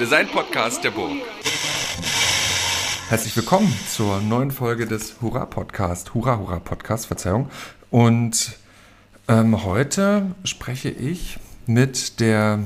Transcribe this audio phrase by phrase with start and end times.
[0.00, 1.12] Design-Podcast der Burg.
[3.10, 7.50] Herzlich willkommen zur neuen Folge des Hurra-Podcast, Hurra-Hurra-Podcast, Verzeihung.
[7.90, 8.56] Und
[9.28, 12.60] ähm, heute spreche ich mit der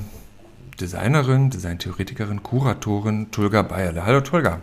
[0.79, 4.05] Designerin, Designtheoretikerin, Kuratorin Tulga Bayerle.
[4.05, 4.61] Hallo Tulga.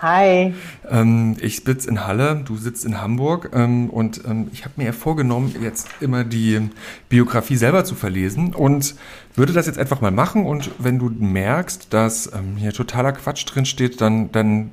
[0.00, 0.54] Hi.
[0.88, 4.92] Ähm, ich sitze in Halle, du sitzt in Hamburg ähm, und ähm, ich habe mir
[4.92, 6.70] vorgenommen, jetzt immer die
[7.08, 8.94] Biografie selber zu verlesen und
[9.34, 13.44] würde das jetzt einfach mal machen und wenn du merkst, dass ähm, hier totaler Quatsch
[13.46, 14.70] drin steht, dann, dann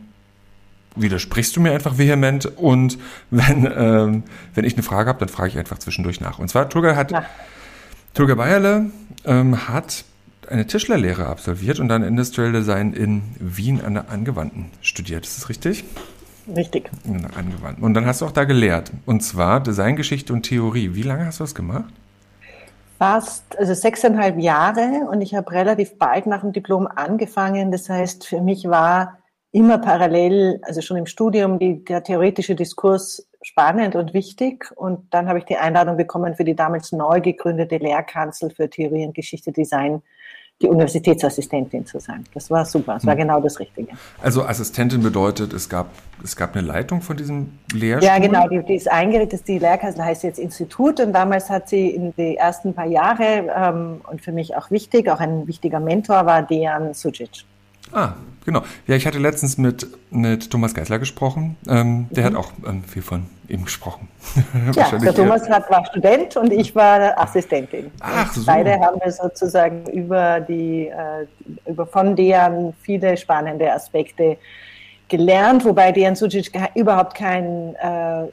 [0.95, 2.99] widersprichst du mir einfach vehement und
[3.31, 6.37] wenn, ähm, wenn ich eine Frage habe, dann frage ich einfach zwischendurch nach.
[6.37, 7.25] Und zwar, Tulga hat, ja.
[8.13, 8.91] Tulga Bayerle
[9.25, 10.05] ähm, hat
[10.49, 15.25] eine Tischlerlehre absolviert und dann Industrial Design in Wien an der Angewandten studiert.
[15.25, 15.83] Ist das richtig?
[16.55, 16.91] Richtig.
[17.35, 17.83] Angewandten.
[17.83, 18.91] Und dann hast du auch da gelehrt.
[19.05, 20.93] Und zwar Designgeschichte und Theorie.
[20.93, 21.91] Wie lange hast du das gemacht?
[22.97, 27.71] Fast, also sechseinhalb Jahre und ich habe relativ bald nach dem Diplom angefangen.
[27.71, 29.17] Das heißt, für mich war
[29.51, 34.71] immer parallel, also schon im Studium, die, der theoretische Diskurs spannend und wichtig.
[34.75, 39.05] Und dann habe ich die Einladung bekommen für die damals neu gegründete Lehrkanzel für Theorie
[39.05, 40.01] und Geschichte Design
[40.61, 42.23] die Universitätsassistentin zu sein.
[42.33, 43.21] Das war super, das war hm.
[43.21, 43.89] genau das Richtige.
[44.21, 45.87] Also Assistentin bedeutet, es gab,
[46.23, 48.07] es gab eine Leitung von diesem Lehrstuhl?
[48.07, 51.89] Ja, genau, die, die ist eingerichtet, die Lehrkasse heißt jetzt Institut und damals hat sie
[51.89, 56.25] in den ersten paar Jahre ähm, und für mich auch wichtig, auch ein wichtiger Mentor
[56.25, 57.43] war Dejan Sucic.
[57.91, 58.13] Ah,
[58.45, 58.61] genau.
[58.87, 61.57] Ja, ich hatte letztens mit, mit Thomas Geisler gesprochen.
[61.67, 62.27] Ähm, der mhm.
[62.27, 64.07] hat auch ähm, viel von ihm gesprochen.
[64.73, 67.91] ja, der Thomas hat, war Student und ich war Assistentin.
[67.99, 68.45] Ach so.
[68.45, 71.27] Beide haben wir sozusagen über die, äh,
[71.69, 74.37] über von deren viele spannende Aspekte
[75.07, 78.29] gelernt, wobei Dejan Sucic überhaupt kein äh, äh,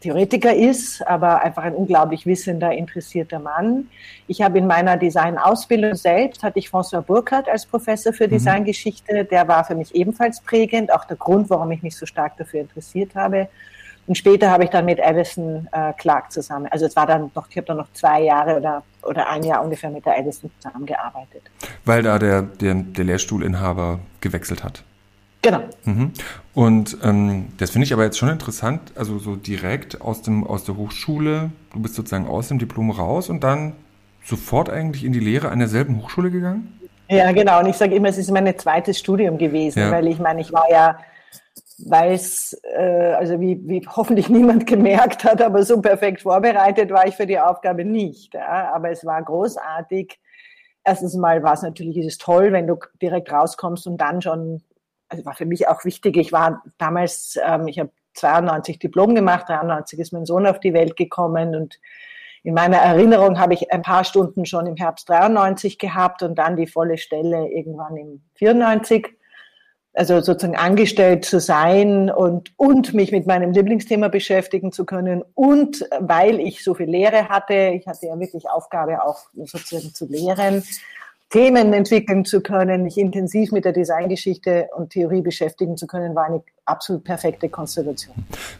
[0.00, 3.88] Theoretiker ist, aber einfach ein unglaublich wissender, interessierter Mann.
[4.26, 8.32] Ich habe in meiner Designausbildung selbst, hatte ich François Burkhardt als Professor für mhm.
[8.32, 12.36] Designgeschichte, der war für mich ebenfalls prägend, auch der Grund, warum ich mich so stark
[12.36, 13.48] dafür interessiert habe.
[14.08, 17.46] Und später habe ich dann mit Alison äh, Clark zusammen, also es war dann noch,
[17.50, 21.42] ich habe dann noch zwei Jahre oder, oder ein Jahr ungefähr mit der Alison zusammengearbeitet.
[21.84, 24.82] Weil da der, der, der Lehrstuhlinhaber gewechselt hat.
[25.42, 25.60] Genau.
[25.84, 26.12] Mhm.
[26.54, 30.64] Und ähm, das finde ich aber jetzt schon interessant, also so direkt aus, dem, aus
[30.64, 33.74] der Hochschule, du bist sozusagen aus dem Diplom raus und dann
[34.24, 36.78] sofort eigentlich in die Lehre an derselben Hochschule gegangen?
[37.08, 37.60] Ja, genau.
[37.60, 39.90] Und ich sage immer, es ist mein zweites Studium gewesen, ja.
[39.90, 40.98] weil ich meine, ich war ja,
[41.86, 47.06] weil es, äh, also wie, wie hoffentlich niemand gemerkt hat, aber so perfekt vorbereitet war
[47.06, 48.34] ich für die Aufgabe nicht.
[48.34, 48.72] Ja?
[48.74, 50.18] Aber es war großartig.
[50.84, 54.62] Erstens mal war es natürlich, ist es toll, wenn du direkt rauskommst und dann schon
[55.08, 56.16] also war für mich auch wichtig.
[56.16, 60.74] Ich war damals, ähm, ich habe 92 Diplom gemacht, 93 ist mein Sohn auf die
[60.74, 61.78] Welt gekommen und
[62.44, 66.56] in meiner Erinnerung habe ich ein paar Stunden schon im Herbst 93 gehabt und dann
[66.56, 69.08] die volle Stelle irgendwann im 94.
[69.92, 75.24] Also sozusagen angestellt zu sein und, und mich mit meinem Lieblingsthema beschäftigen zu können.
[75.34, 80.06] Und weil ich so viel Lehre hatte, ich hatte ja wirklich Aufgabe auch sozusagen zu
[80.06, 80.62] lehren,
[81.30, 86.24] Themen entwickeln zu können, mich intensiv mit der Designgeschichte und Theorie beschäftigen zu können, war
[86.24, 88.14] eine absolut perfekte Konstellation.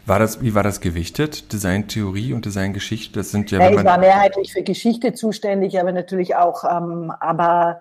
[0.05, 1.51] War das, wie war das gewichtet?
[1.53, 3.61] Designtheorie und Designgeschichte, das sind ja.
[3.61, 7.81] ja ich war mehrheitlich für Geschichte zuständig, aber natürlich auch, ähm, aber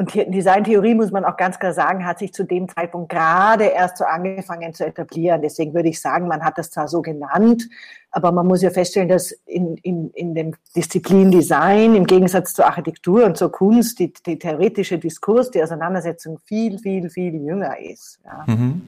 [0.00, 3.98] und Designtheorie, muss man auch ganz klar sagen, hat sich zu dem Zeitpunkt gerade erst
[3.98, 5.42] so angefangen zu etablieren.
[5.42, 7.68] Deswegen würde ich sagen, man hat das zwar so genannt,
[8.10, 12.64] aber man muss ja feststellen, dass in, in, in dem Disziplin Design im Gegensatz zur
[12.64, 18.20] Architektur und zur Kunst die, die theoretische Diskurs, die Auseinandersetzung viel, viel, viel jünger ist.
[18.24, 18.54] Ja.
[18.54, 18.80] Mhm.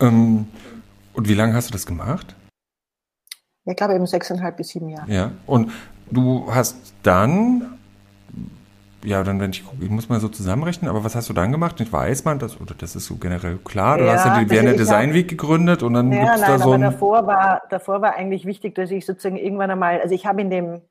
[0.00, 0.46] Ähm,
[1.14, 2.36] und wie lange hast du das gemacht?
[3.64, 5.10] Ich glaube eben sechseinhalb bis sieben Jahre.
[5.10, 5.72] Ja, und
[6.10, 7.75] du hast dann
[9.06, 11.52] ja, dann wenn ich gucke, ich muss mal so zusammenrechnen, aber was hast du dann
[11.52, 11.78] gemacht?
[11.78, 14.50] Nicht weiß man das, oder das ist so generell klar, du ja, hast ja die
[14.50, 18.02] Werner Design Week gegründet und dann ja, gibt's nein, da so aber davor war, davor
[18.02, 20.82] war eigentlich wichtig, dass ich sozusagen irgendwann einmal, also ich habe in dem,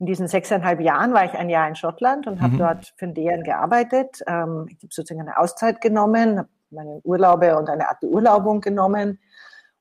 [0.00, 2.58] in diesen sechseinhalb Jahren war ich ein Jahr in Schottland und habe mhm.
[2.58, 4.20] dort für den DN gearbeitet.
[4.26, 9.20] Ähm, ich habe sozusagen eine Auszeit genommen, habe meine Urlaube und eine Art Beurlaubung genommen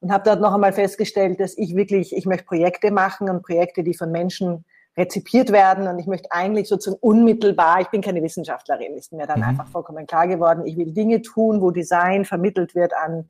[0.01, 3.83] und habe dort noch einmal festgestellt, dass ich wirklich, ich möchte Projekte machen und Projekte,
[3.83, 4.63] die von Menschen
[4.99, 5.87] rezipiert werden.
[5.87, 9.45] Und ich möchte eigentlich sozusagen unmittelbar, ich bin keine Wissenschaftlerin, ist mir dann mhm.
[9.45, 13.29] einfach vollkommen klar geworden, ich will Dinge tun, wo Design vermittelt wird an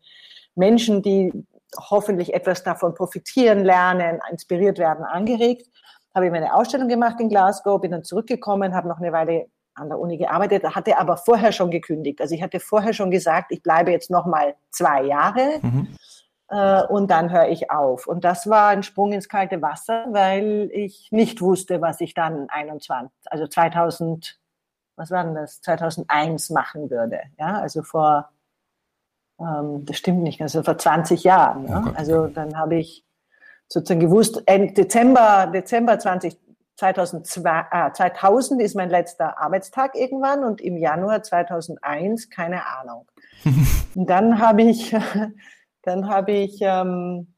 [0.56, 1.32] Menschen, die
[1.78, 5.70] hoffentlich etwas davon profitieren, lernen, inspiriert werden, angeregt.
[6.16, 9.46] Habe ich meine Ausstellung gemacht in Glasgow, bin dann zurückgekommen, habe noch eine Weile
[9.76, 12.20] an der Uni gearbeitet, hatte aber vorher schon gekündigt.
[12.20, 15.60] Also ich hatte vorher schon gesagt, ich bleibe jetzt noch mal zwei Jahre.
[15.62, 15.88] Mhm
[16.50, 18.08] äh, und dann höre ich auf.
[18.08, 22.50] Und das war ein Sprung ins kalte Wasser, weil ich nicht wusste, was ich dann
[22.50, 24.40] 21, also 2000,
[24.96, 27.20] was war denn das, 2001 machen würde.
[27.38, 28.30] Ja, also vor,
[29.40, 31.68] ähm, das stimmt nicht, also vor 20 Jahren.
[31.68, 31.86] Ja?
[31.88, 33.06] Oh also dann habe ich
[33.68, 36.36] sozusagen gewusst, Ende Dezember, Dezember 20,
[36.78, 43.06] 2002, äh, 2000 ist mein letzter Arbeitstag irgendwann und im Januar 2001 keine Ahnung.
[43.96, 44.96] und dann habe ich,
[45.84, 47.34] dann habe ich ähm,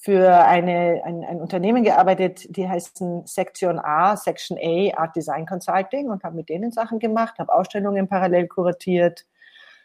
[0.00, 6.08] für eine, ein, ein Unternehmen gearbeitet, die heißen Sektion A, Section A, Art Design Consulting
[6.08, 9.26] und habe mit denen Sachen gemacht, habe Ausstellungen parallel kuratiert,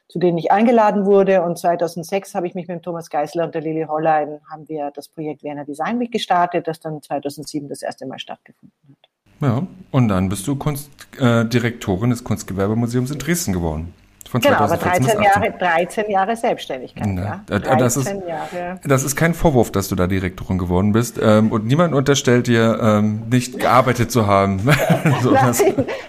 [0.08, 1.42] zu denen ich eingeladen wurde.
[1.42, 5.08] Und 2006 habe ich mich mit Thomas Geisler und der Lili Hollein haben wir das
[5.08, 9.10] Projekt Werner Design Week gestartet, das dann 2007 das erste Mal stattgefunden hat.
[9.42, 13.94] Ja, und dann bist du Kunstdirektorin äh, des Kunstgewerbemuseums in Dresden geworden.
[14.34, 17.06] Von genau, aber 13 Jahre, 13 Jahre Selbstständigkeit.
[17.06, 17.60] Na, ja.
[17.60, 18.80] 13 das, ist, Jahre.
[18.84, 21.20] das ist kein Vorwurf, dass du da Direktorin geworden bist.
[21.22, 24.58] Ähm, und niemand unterstellt dir, ähm, nicht gearbeitet zu haben.
[25.22, 25.64] so, Nein, das,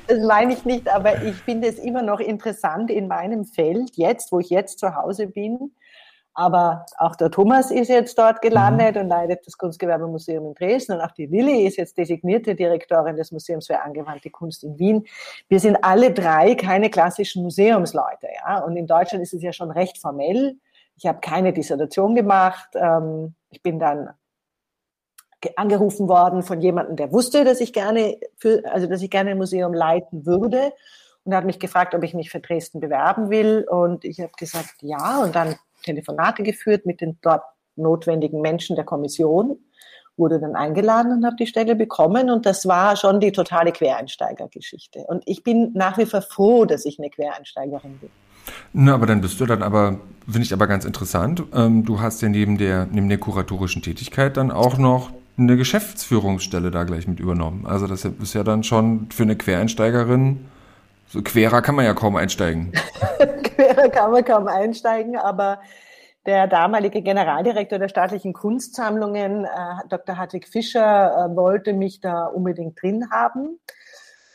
[0.06, 4.32] das meine ich nicht, aber ich finde es immer noch interessant in meinem Feld, jetzt,
[4.32, 5.72] wo ich jetzt zu Hause bin,
[6.34, 9.02] aber auch der Thomas ist jetzt dort gelandet mhm.
[9.02, 10.92] und leitet das Kunstgewerbemuseum in Dresden.
[10.92, 15.06] Und auch die Lilly ist jetzt designierte Direktorin des Museums für angewandte Kunst in Wien.
[15.48, 18.26] Wir sind alle drei keine klassischen Museumsleute.
[18.44, 18.58] Ja?
[18.58, 20.56] Und in Deutschland ist es ja schon recht formell.
[20.96, 22.68] Ich habe keine Dissertation gemacht.
[22.74, 24.10] Ähm, ich bin dann
[25.56, 29.38] angerufen worden von jemandem, der wusste, dass ich gerne für, also dass ich gerne ein
[29.38, 30.72] Museum leiten würde
[31.24, 33.66] und hat mich gefragt, ob ich mich für Dresden bewerben will.
[33.68, 35.22] Und ich habe gesagt, ja.
[35.22, 35.54] Und dann
[35.84, 37.42] Telefonate geführt mit den dort
[37.76, 39.58] notwendigen Menschen der Kommission,
[40.16, 42.30] wurde dann eingeladen und habe die Stelle bekommen.
[42.30, 45.00] Und das war schon die totale Quereinsteigergeschichte.
[45.06, 48.10] Und ich bin nach wie vor froh, dass ich eine Quereinsteigerin bin.
[48.72, 51.42] Na, aber dann bist du dann aber, finde ich aber ganz interessant.
[51.54, 56.70] Ähm, du hast ja neben der, neben der kuratorischen Tätigkeit dann auch noch eine Geschäftsführungsstelle
[56.70, 57.66] da gleich mit übernommen.
[57.66, 60.40] Also das ist ja dann schon für eine Quereinsteigerin
[61.14, 62.72] so querer kann man ja kaum einsteigen.
[63.44, 65.60] querer kann man kaum einsteigen, aber
[66.26, 69.48] der damalige Generaldirektor der staatlichen Kunstsammlungen, äh,
[69.88, 70.16] Dr.
[70.18, 73.60] Hartwig Fischer, äh, wollte mich da unbedingt drin haben.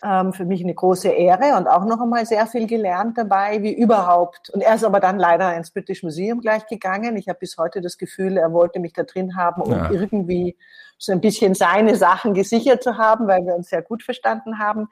[0.01, 3.73] Ähm, für mich eine große Ehre und auch noch einmal sehr viel gelernt dabei, wie
[3.73, 4.49] überhaupt.
[4.49, 7.17] Und er ist aber dann leider ins British Museum gleich gegangen.
[7.17, 9.91] Ich habe bis heute das Gefühl, er wollte mich da drin haben, um ja.
[9.91, 10.55] irgendwie
[10.97, 14.87] so ein bisschen seine Sachen gesichert zu haben, weil wir uns sehr gut verstanden haben.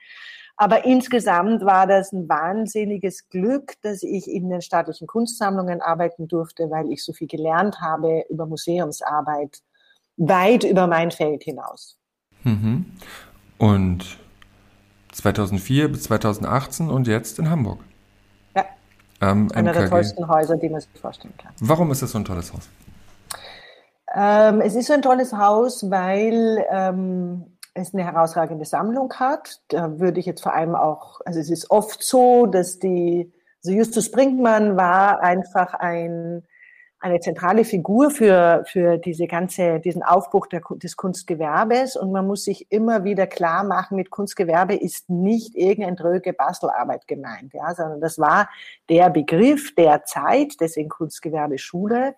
[0.58, 6.72] Aber insgesamt war das ein wahnsinniges Glück, dass ich in den staatlichen Kunstsammlungen arbeiten durfte,
[6.72, 9.60] weil ich so viel gelernt habe über Museumsarbeit,
[10.18, 11.98] weit über mein Feld hinaus.
[12.44, 12.86] Mhm.
[13.60, 14.18] Und
[15.12, 17.80] 2004 bis 2018 und jetzt in Hamburg.
[18.56, 18.66] Ja.
[19.22, 21.54] Ähm, Einer der tollsten Häuser, die man sich vorstellen kann.
[21.60, 22.68] Warum ist das so ein tolles Haus?
[24.16, 29.62] Ähm, es ist so ein tolles Haus, weil ähm, es eine herausragende Sammlung hat.
[29.70, 33.32] Da würde ich jetzt vor allem auch, also es ist oft so, dass die,
[33.64, 36.44] also Justus Brinkmann war einfach ein,
[37.00, 41.96] eine zentrale Figur für, für diese ganze, diesen Aufbruch der, des Kunstgewerbes.
[41.96, 47.08] Und man muss sich immer wieder klar machen, mit Kunstgewerbe ist nicht irgendein dröge Bastelarbeit
[47.08, 48.50] gemeint, ja, sondern das war
[48.90, 52.16] der Begriff der Zeit, deswegen Kunstgewerbeschule ähm,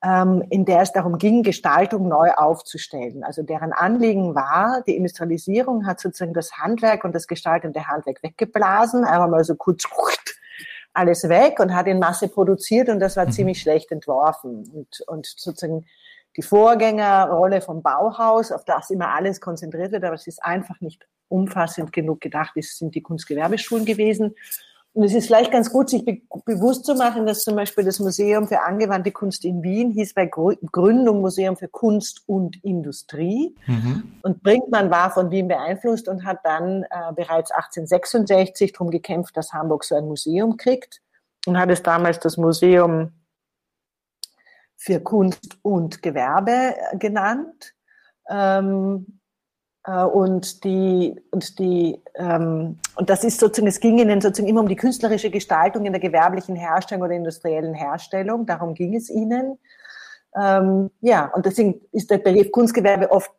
[0.00, 3.24] in der es darum ging, Gestaltung neu aufzustellen.
[3.24, 9.04] Also deren Anliegen war, die Industrialisierung hat sozusagen das Handwerk und das gestaltende Handwerk weggeblasen,
[9.04, 9.84] einfach mal so kurz
[10.92, 13.32] alles weg und hat in Masse produziert und das war mhm.
[13.32, 14.68] ziemlich schlecht entworfen.
[14.72, 15.86] Und, und sozusagen
[16.36, 21.06] die Vorgängerrolle vom Bauhaus, auf das immer alles konzentriert wird, aber es ist einfach nicht
[21.28, 24.34] umfassend genug gedacht, es sind die Kunstgewerbeschulen gewesen.
[24.98, 28.00] Und es ist vielleicht ganz gut, sich be bewusst zu machen, dass zum Beispiel das
[28.00, 33.54] Museum für angewandte Kunst in Wien hieß bei Gründung Museum für Kunst und Industrie.
[33.68, 34.18] Mhm.
[34.22, 39.52] Und Brinkmann war von Wien beeinflusst und hat dann äh, bereits 1866 darum gekämpft, dass
[39.52, 41.00] Hamburg so ein Museum kriegt
[41.46, 43.12] und hat es damals das Museum
[44.74, 47.72] für Kunst und Gewerbe äh, genannt.
[48.28, 49.17] Ähm, äh,
[49.84, 54.68] und die, und die, ähm, und das ist sozusagen, es ging ihnen sozusagen immer um
[54.68, 58.44] die künstlerische Gestaltung in der gewerblichen Herstellung oder industriellen Herstellung.
[58.44, 59.58] Darum ging es ihnen.
[60.36, 63.30] Ähm, ja, und deswegen ist der Begriff Kunstgewerbe oft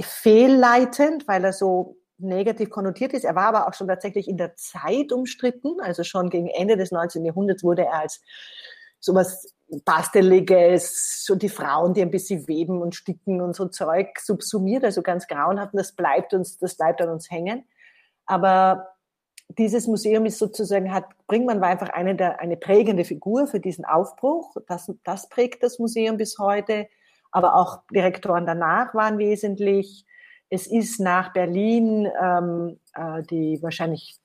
[0.00, 3.24] fehlleitend, weil er so negativ konnotiert ist.
[3.24, 5.80] Er war aber auch schon tatsächlich in der Zeit umstritten.
[5.80, 7.24] Also schon gegen Ende des 19.
[7.24, 8.20] Jahrhunderts wurde er als
[9.00, 9.54] sowas
[9.84, 15.02] Pasteliges, so die Frauen, die ein bisschen weben und sticken und so Zeug subsumiert, also
[15.02, 15.72] ganz grauenhaft.
[15.72, 17.64] Und das bleibt uns, das bleibt an uns hängen.
[18.26, 18.88] Aber
[19.58, 23.84] dieses Museum ist sozusagen, hat, Brinkmann war einfach eine der, eine prägende Figur für diesen
[23.84, 24.56] Aufbruch.
[24.68, 26.88] Das, das prägt das Museum bis heute.
[27.32, 30.04] Aber auch Direktoren danach waren wesentlich.
[30.48, 34.19] Es ist nach Berlin ähm, äh, die wahrscheinlich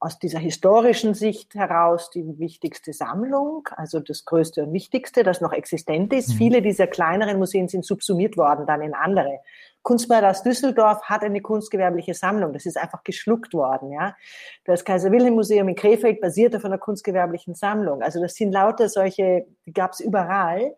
[0.00, 5.52] aus dieser historischen Sicht heraus die wichtigste Sammlung, also das größte und wichtigste, das noch
[5.52, 6.30] existent ist.
[6.30, 6.34] Mhm.
[6.34, 9.40] Viele dieser kleineren Museen sind subsumiert worden dann in andere.
[9.82, 12.54] Kunstbad Düsseldorf hat eine kunstgewerbliche Sammlung.
[12.54, 14.16] Das ist einfach geschluckt worden, ja.
[14.64, 18.02] Das Kaiser Wilhelm Museum in Krefeld basiert auf einer kunstgewerblichen Sammlung.
[18.02, 20.76] Also das sind lauter solche, die gab es überall.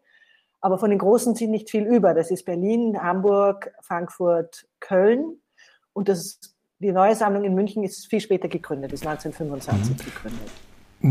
[0.60, 2.14] Aber von den Großen sind nicht viel über.
[2.14, 5.40] Das ist Berlin, Hamburg, Frankfurt, Köln.
[5.92, 6.38] Und das,
[6.82, 10.10] die neue Sammlung in München ist viel später gegründet, ist 1925 mhm.
[10.10, 10.50] gegründet.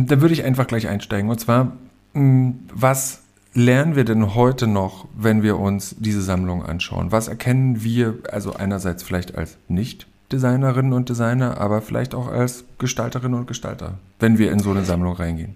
[0.09, 1.29] Da würde ich einfach gleich einsteigen.
[1.29, 1.73] Und zwar,
[2.13, 3.23] was
[3.53, 7.11] lernen wir denn heute noch, wenn wir uns diese Sammlung anschauen?
[7.11, 13.39] Was erkennen wir, also einerseits vielleicht als Nicht-Designerinnen und Designer, aber vielleicht auch als Gestalterinnen
[13.39, 15.55] und Gestalter, wenn wir in so eine Sammlung reingehen?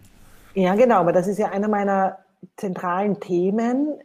[0.53, 2.17] Ja, genau, aber das ist ja einer meiner
[2.57, 3.99] zentralen Themen,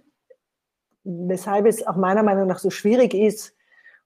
[1.05, 3.55] weshalb es auch meiner Meinung nach so schwierig ist,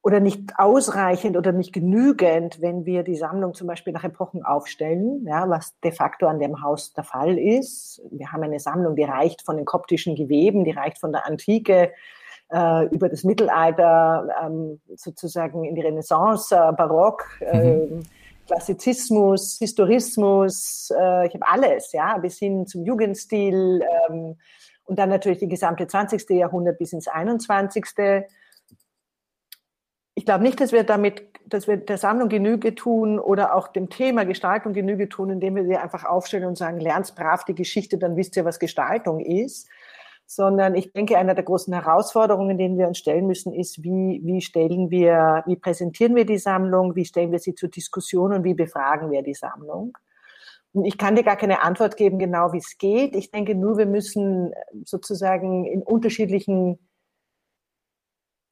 [0.04, 5.24] oder nicht ausreichend oder nicht genügend, wenn wir die Sammlung zum Beispiel nach Epochen aufstellen,
[5.26, 8.02] ja, was de facto an dem Haus der Fall ist.
[8.10, 11.90] Wir haben eine Sammlung, die reicht von den koptischen Geweben, die reicht von der Antike
[12.52, 18.02] äh, über das Mittelalter ähm, sozusagen in die Renaissance, äh, Barock, äh, mhm.
[18.46, 24.36] Klassizismus, Historismus, äh, ich habe alles, ja, bis hin zum Jugendstil ähm,
[24.84, 26.28] und dann natürlich die gesamte 20.
[26.28, 27.86] Jahrhundert bis ins 21
[30.24, 33.90] ich glaube nicht, dass wir damit, dass wir der Sammlung Genüge tun oder auch dem
[33.90, 37.98] Thema Gestaltung Genüge tun, indem wir sie einfach aufstellen und sagen, lernt brav die Geschichte,
[37.98, 39.68] dann wisst ihr, was Gestaltung ist.
[40.24, 44.40] Sondern ich denke, einer der großen Herausforderungen, denen wir uns stellen müssen, ist, wie, wie
[44.40, 48.54] stellen wir, wie präsentieren wir die Sammlung, wie stellen wir sie zur Diskussion und wie
[48.54, 49.92] befragen wir die Sammlung.
[50.72, 53.14] Und ich kann dir gar keine Antwort geben, genau wie es geht.
[53.14, 54.54] Ich denke nur, wir müssen
[54.86, 56.78] sozusagen in unterschiedlichen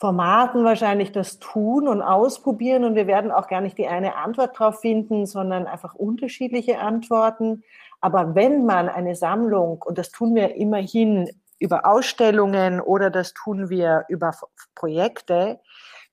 [0.03, 4.59] Formaten wahrscheinlich das tun und ausprobieren und wir werden auch gar nicht die eine Antwort
[4.59, 7.63] drauf finden, sondern einfach unterschiedliche Antworten.
[8.01, 11.31] Aber wenn man eine Sammlung, und das tun wir immerhin
[11.61, 14.35] über Ausstellungen oder das tun wir über
[14.75, 15.61] Projekte,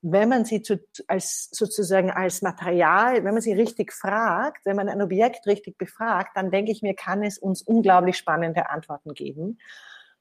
[0.04, 4.88] wenn man sie zu, als sozusagen als Material, wenn man sie richtig fragt, wenn man
[4.88, 9.58] ein Objekt richtig befragt, dann denke ich mir, kann es uns unglaublich spannende Antworten geben.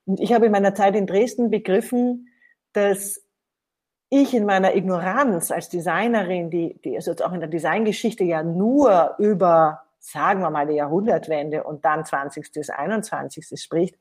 [0.06, 2.28] Und ich habe in meiner Zeit in Dresden begriffen,
[2.72, 3.27] dass
[4.10, 9.14] ich in meiner Ignoranz als Designerin, die, die also auch in der Designgeschichte ja nur
[9.18, 12.52] über, sagen wir mal, die Jahrhundertwende und dann 20.
[12.52, 13.60] bis 21.
[13.60, 13.96] spricht,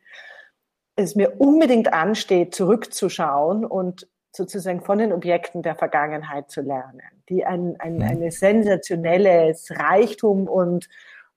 [0.96, 7.46] es mir unbedingt ansteht, zurückzuschauen und sozusagen von den Objekten der Vergangenheit zu lernen, die
[7.46, 8.02] ein, ein, mhm.
[8.04, 10.88] eine sensationelles Reichtum und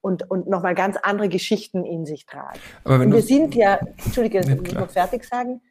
[0.03, 2.59] und, und nochmal ganz andere Geschichten in sich tragen.
[2.83, 5.61] Aber und wir sind ja, Entschuldige, ich muss noch fertig sagen,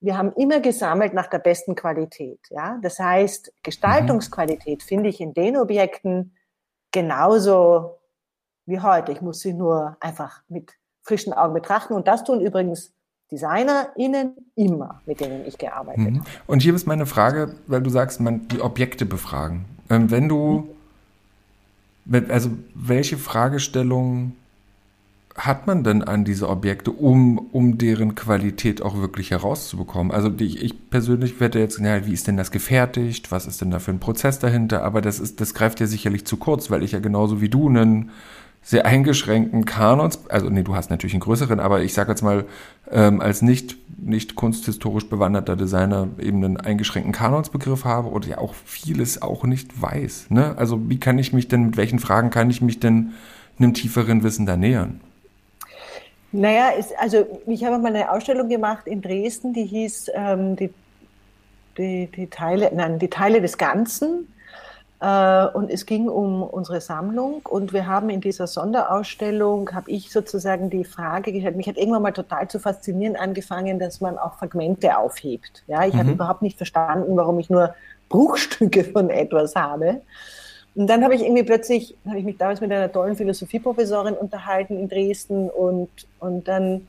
[0.00, 2.40] wir haben immer gesammelt nach der besten Qualität.
[2.50, 2.78] Ja?
[2.82, 4.86] Das heißt, Gestaltungsqualität mhm.
[4.86, 6.36] finde ich in den Objekten
[6.92, 7.98] genauso
[8.66, 9.12] wie heute.
[9.12, 11.94] Ich muss sie nur einfach mit frischen Augen betrachten.
[11.94, 12.92] Und das tun übrigens
[13.30, 16.18] DesignerInnen immer, mit denen ich gearbeitet mhm.
[16.20, 16.30] habe.
[16.46, 19.64] Und hier ist meine Frage, weil du sagst, man die Objekte befragen.
[19.90, 20.68] Ähm, wenn du,
[22.28, 24.36] also welche Fragestellungen
[25.38, 30.12] hat man denn an diese Objekte, um, um deren Qualität auch wirklich herauszubekommen?
[30.12, 33.30] Also die, ich persönlich werde jetzt, ja, wie ist denn das gefertigt?
[33.30, 34.82] Was ist denn da für ein Prozess dahinter?
[34.82, 37.68] Aber das ist, das greift ja sicherlich zu kurz, weil ich ja genauso wie du
[37.68, 38.10] einen
[38.62, 42.44] sehr eingeschränkten Kanons, also nee, du hast natürlich einen größeren, aber ich sage jetzt mal,
[42.90, 48.54] ähm, als nicht, nicht kunsthistorisch bewanderter Designer eben einen eingeschränkten Kanonsbegriff habe und ja auch
[48.64, 50.30] vieles auch nicht weiß.
[50.30, 50.54] Ne?
[50.58, 53.12] Also wie kann ich mich denn, mit welchen Fragen kann ich mich denn
[53.58, 55.00] einem tieferen Wissen da nähern?
[56.32, 60.72] Naja, es, also ich habe mal eine Ausstellung gemacht in Dresden, die hieß ähm, die,
[61.78, 64.28] die, die, Teile, nein, die Teile des Ganzen.
[65.00, 67.40] Äh, und es ging um unsere Sammlung.
[67.44, 72.02] Und wir haben in dieser Sonderausstellung, habe ich sozusagen die Frage gestellt, mich hat irgendwann
[72.02, 75.64] mal total zu faszinieren angefangen, dass man auch Fragmente aufhebt.
[75.66, 75.98] Ja, ich mhm.
[75.98, 77.74] habe überhaupt nicht verstanden, warum ich nur
[78.08, 80.02] Bruchstücke von etwas habe.
[80.74, 84.78] Und dann habe ich irgendwie plötzlich, habe ich mich damals mit einer tollen Philosophieprofessorin unterhalten
[84.78, 85.88] in Dresden und,
[86.20, 86.86] und dann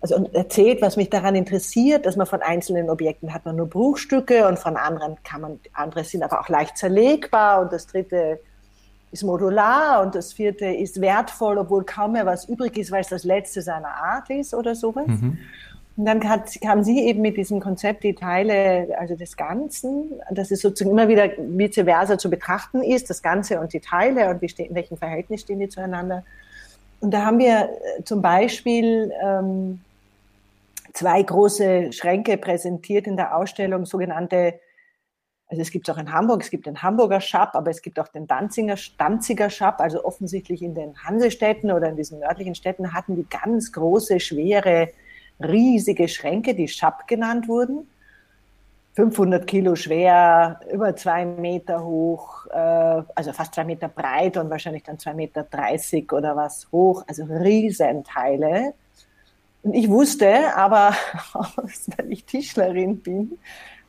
[0.00, 3.66] also und erzählt, was mich daran interessiert, dass man von einzelnen Objekten hat man nur
[3.66, 8.38] Bruchstücke und von anderen kann man, andere sind aber auch leicht zerlegbar und das dritte
[9.10, 13.08] ist modular und das vierte ist wertvoll, obwohl kaum mehr was übrig ist, weil es
[13.08, 15.06] das letzte seiner Art ist oder sowas.
[15.06, 15.38] Mhm.
[15.98, 20.52] Und dann hat, kam sie eben mit diesem Konzept, die Teile, also des Ganzen, dass
[20.52, 24.40] es sozusagen immer wieder vice versa zu betrachten ist, das Ganze und die Teile und
[24.40, 26.24] wie stehen, in welchem Verhältnis stehen die zueinander.
[27.00, 29.80] Und da haben wir äh, zum Beispiel ähm,
[30.92, 34.60] zwei große Schränke präsentiert in der Ausstellung, sogenannte
[35.48, 37.98] Also es gibt es auch in Hamburg, es gibt den Hamburger Schap, aber es gibt
[37.98, 39.80] auch den Danziger, Danziger Schap.
[39.80, 44.90] Also offensichtlich in den Hansestädten oder in diesen nördlichen Städten hatten die ganz große, schwere,
[45.40, 47.86] riesige Schränke, die Schap genannt wurden.
[48.94, 54.82] 500 Kilo schwer, über zwei Meter hoch, äh, also fast zwei Meter breit und wahrscheinlich
[54.82, 58.74] dann zwei Meter dreißig oder was hoch, also Riesenteile.
[59.62, 60.94] Und ich wusste, aber
[61.96, 63.38] weil ich Tischlerin bin,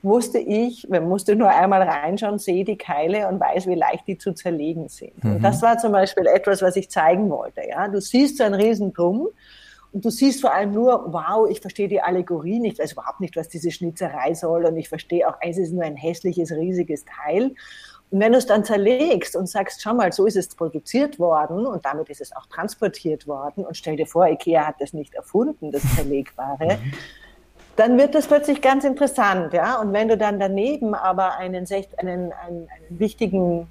[0.03, 4.17] wusste ich, man musste nur einmal reinschauen, sehe die Keile und weiß, wie leicht die
[4.17, 5.23] zu zerlegen sind.
[5.23, 5.37] Mhm.
[5.37, 7.61] Und das war zum Beispiel etwas, was ich zeigen wollte.
[7.67, 9.27] Ja, du siehst so einen Riesendrum
[9.91, 13.19] und du siehst vor allem nur, wow, ich verstehe die Allegorie nicht, ich weiß überhaupt
[13.19, 17.05] nicht, was diese Schnitzerei soll und ich verstehe auch, es ist nur ein hässliches, riesiges
[17.05, 17.55] Teil.
[18.11, 21.65] Und wenn du es dann zerlegst und sagst, schau mal, so ist es produziert worden
[21.65, 25.15] und damit ist es auch transportiert worden und stell dir vor, Ikea hat das nicht
[25.15, 26.93] erfunden, das Zerlegbare, mhm.
[27.75, 29.79] dann wird das plötzlich ganz interessant, ja.
[29.79, 33.67] Und wenn du dann daneben aber einen, einen, einen, einen wichtigen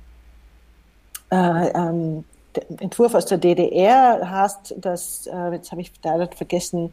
[1.31, 2.25] äh, ähm,
[2.81, 6.93] Entwurf aus der DDR hast, das, äh, jetzt habe ich da vergessen,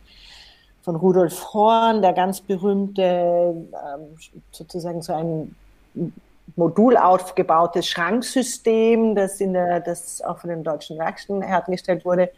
[0.85, 4.17] von Rudolf Horn, der ganz berühmte, ähm,
[4.51, 5.55] sozusagen so ein
[6.55, 12.29] Modul aufgebautes Schranksystem, das, in der, das auch von den deutschen Werkstätten hergestellt wurde,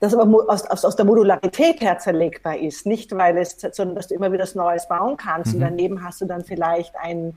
[0.00, 2.84] das aber aus, aus, aus der Modularität her zerlegbar ist.
[2.84, 5.54] Nicht, weil es, sondern dass du immer wieder was Neues bauen kannst.
[5.54, 5.54] Mhm.
[5.54, 7.34] Und daneben hast du dann vielleicht ein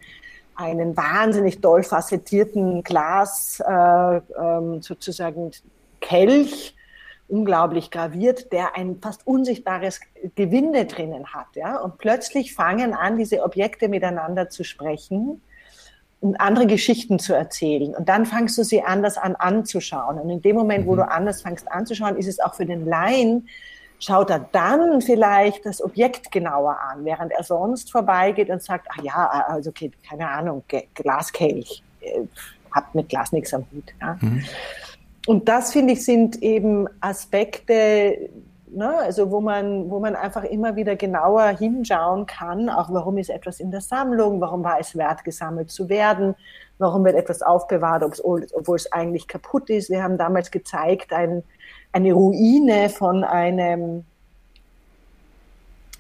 [0.55, 5.51] einen wahnsinnig doll facettierten Glas, äh, ähm, sozusagen
[6.01, 6.75] Kelch,
[7.27, 9.99] unglaublich graviert, der ein fast unsichtbares
[10.35, 11.47] Gewinde drinnen hat.
[11.55, 11.79] Ja?
[11.79, 15.41] Und plötzlich fangen an, diese Objekte miteinander zu sprechen
[16.21, 17.95] und andere Geschichten zu erzählen.
[17.95, 20.19] Und dann fangst du sie anders an anzuschauen.
[20.19, 20.97] Und in dem Moment, wo mhm.
[20.97, 23.47] du anders fangst anzuschauen, ist es auch für den Laien
[23.99, 29.03] schaut er dann vielleicht das Objekt genauer an, während er sonst vorbeigeht und sagt, ach
[29.03, 32.21] ja, also okay, keine Ahnung, Glaskelch, äh,
[32.71, 33.93] hat mit Glas nichts am Hut.
[34.01, 34.17] Ja.
[34.19, 34.43] Mhm.
[35.27, 38.29] Und das, finde ich, sind eben Aspekte,
[38.67, 43.29] ne, also wo man, wo man einfach immer wieder genauer hinschauen kann, auch warum ist
[43.29, 46.35] etwas in der Sammlung, warum war es wert, gesammelt zu werden,
[46.77, 49.89] warum wird etwas aufbewahrt, obwohl es eigentlich kaputt ist.
[49.89, 51.43] Wir haben damals gezeigt, ein
[51.95, 54.03] eine Ruine von einem,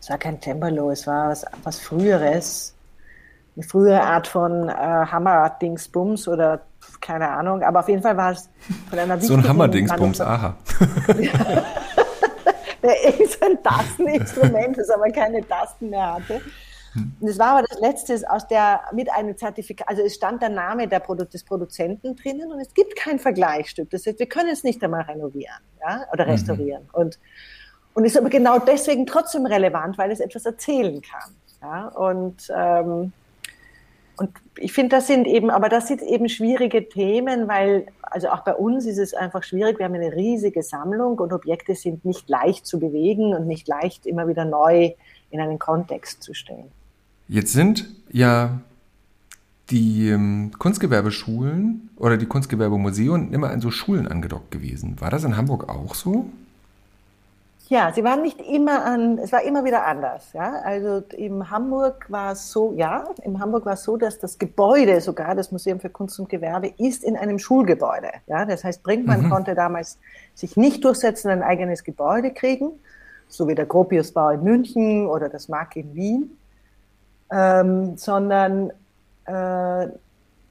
[0.01, 2.75] es war kein Cembalo, es war was, was Früheres,
[3.55, 6.59] eine frühere Art von äh, Hammer-Dingsbums oder
[6.99, 8.49] keine Ahnung, aber auf jeden Fall war es
[8.89, 10.57] von einer So ein Hammer-Dingsbums, aha.
[12.83, 16.41] Der ist ein Tasteninstrument, das aber keine Tasten mehr hatte.
[16.95, 20.49] Und es war aber das letzte aus der, mit einem Zertifikat, also es stand der
[20.49, 23.89] Name der Produ des Produzenten drinnen und es gibt kein Vergleichsstück.
[23.89, 26.31] Das heißt, wir können es nicht einmal renovieren, ja, oder mhm.
[26.31, 26.83] restaurieren.
[26.83, 26.89] Mhm.
[26.93, 27.19] Und,
[27.93, 33.11] und ist aber genau deswegen trotzdem relevant, weil es etwas erzählen kann, ja, und, ähm,
[34.17, 38.41] und ich finde, das sind eben, aber das sind eben schwierige Themen, weil, also auch
[38.41, 39.77] bei uns ist es einfach schwierig.
[39.77, 44.05] Wir haben eine riesige Sammlung und Objekte sind nicht leicht zu bewegen und nicht leicht
[44.05, 44.93] immer wieder neu
[45.31, 46.71] in einen Kontext zu stellen.
[47.27, 48.59] Jetzt sind ja
[49.71, 55.01] die ähm, Kunstgewerbeschulen oder die Kunstgewerbemuseen immer an so Schulen angedockt gewesen.
[55.01, 56.29] War das in Hamburg auch so?
[57.67, 60.33] Ja, sie waren nicht immer an, es war immer wieder anders.
[60.33, 60.61] Ja?
[60.63, 65.01] Also in Hamburg war es so, ja, in Hamburg war es so, dass das Gebäude
[65.01, 68.09] sogar, das Museum für Kunst und Gewerbe, ist in einem Schulgebäude.
[68.27, 68.45] Ja?
[68.45, 69.29] Das heißt, Brinkmann mhm.
[69.31, 69.97] konnte damals
[70.35, 72.69] sich nicht durchsetzen, ein eigenes Gebäude kriegen,
[73.29, 76.37] so wie der Gropiusbau in München oder das Mark in Wien
[77.31, 78.71] ähm, sondern
[79.25, 79.87] äh,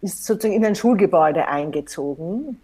[0.01, 2.61] ist sozusagen in ein Schulgebäude eingezogen,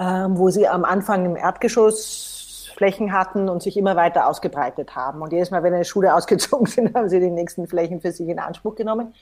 [0.00, 5.22] ähm, wo sie am Anfang im Erdgeschoss Flächen hatten und sich immer weiter ausgebreitet haben.
[5.22, 8.28] Und jedes Mal, wenn eine Schule ausgezogen sind, haben sie die nächsten Flächen für sich
[8.28, 9.14] in Anspruch genommen.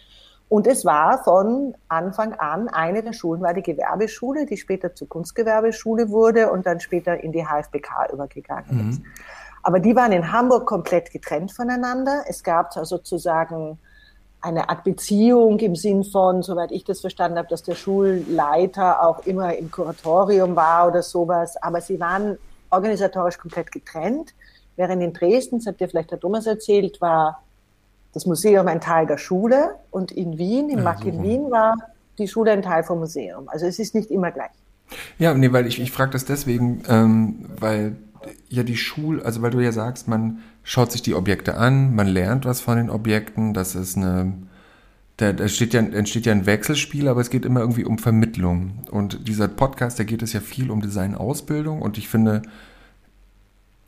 [0.49, 5.09] Und es war von Anfang an eine der Schulen, war die Gewerbeschule, die später zur
[5.09, 9.05] Kunstgewerbeschule wurde und dann später in die HFBK übergegangen mhm.
[9.63, 12.25] Aber die waren in Hamburg komplett getrennt voneinander.
[12.29, 13.79] Es gab sozusagen
[14.41, 19.25] eine Art Beziehung im Sinn von, soweit ich das verstanden habe, dass der Schulleiter auch
[19.25, 21.57] immer im Kuratorium war oder sowas.
[21.63, 22.39] Aber sie waren
[22.71, 24.35] organisatorisch komplett getrennt.
[24.77, 27.43] Während in Dresden, das hat dir vielleicht der Thomas erzählt, war
[28.13, 31.75] das Museum ein Teil der Schule und in Wien, im ja, MAC in Wien, war
[32.19, 33.49] die Schule ein Teil vom Museum.
[33.49, 34.51] Also es ist nicht immer gleich.
[35.19, 37.97] Ja, nee, weil ich, ich frage das deswegen, ähm, weil
[38.49, 42.07] ja die Schul, also weil du ja sagst, man schaut sich die Objekte an, man
[42.07, 44.33] lernt was von den Objekten, das ist eine,
[45.17, 48.85] da, da ja, entsteht ja ein Wechselspiel, aber es geht immer irgendwie um Vermittlung.
[48.91, 52.43] Und dieser Podcast, da geht es ja viel um Design-Ausbildung und ich finde,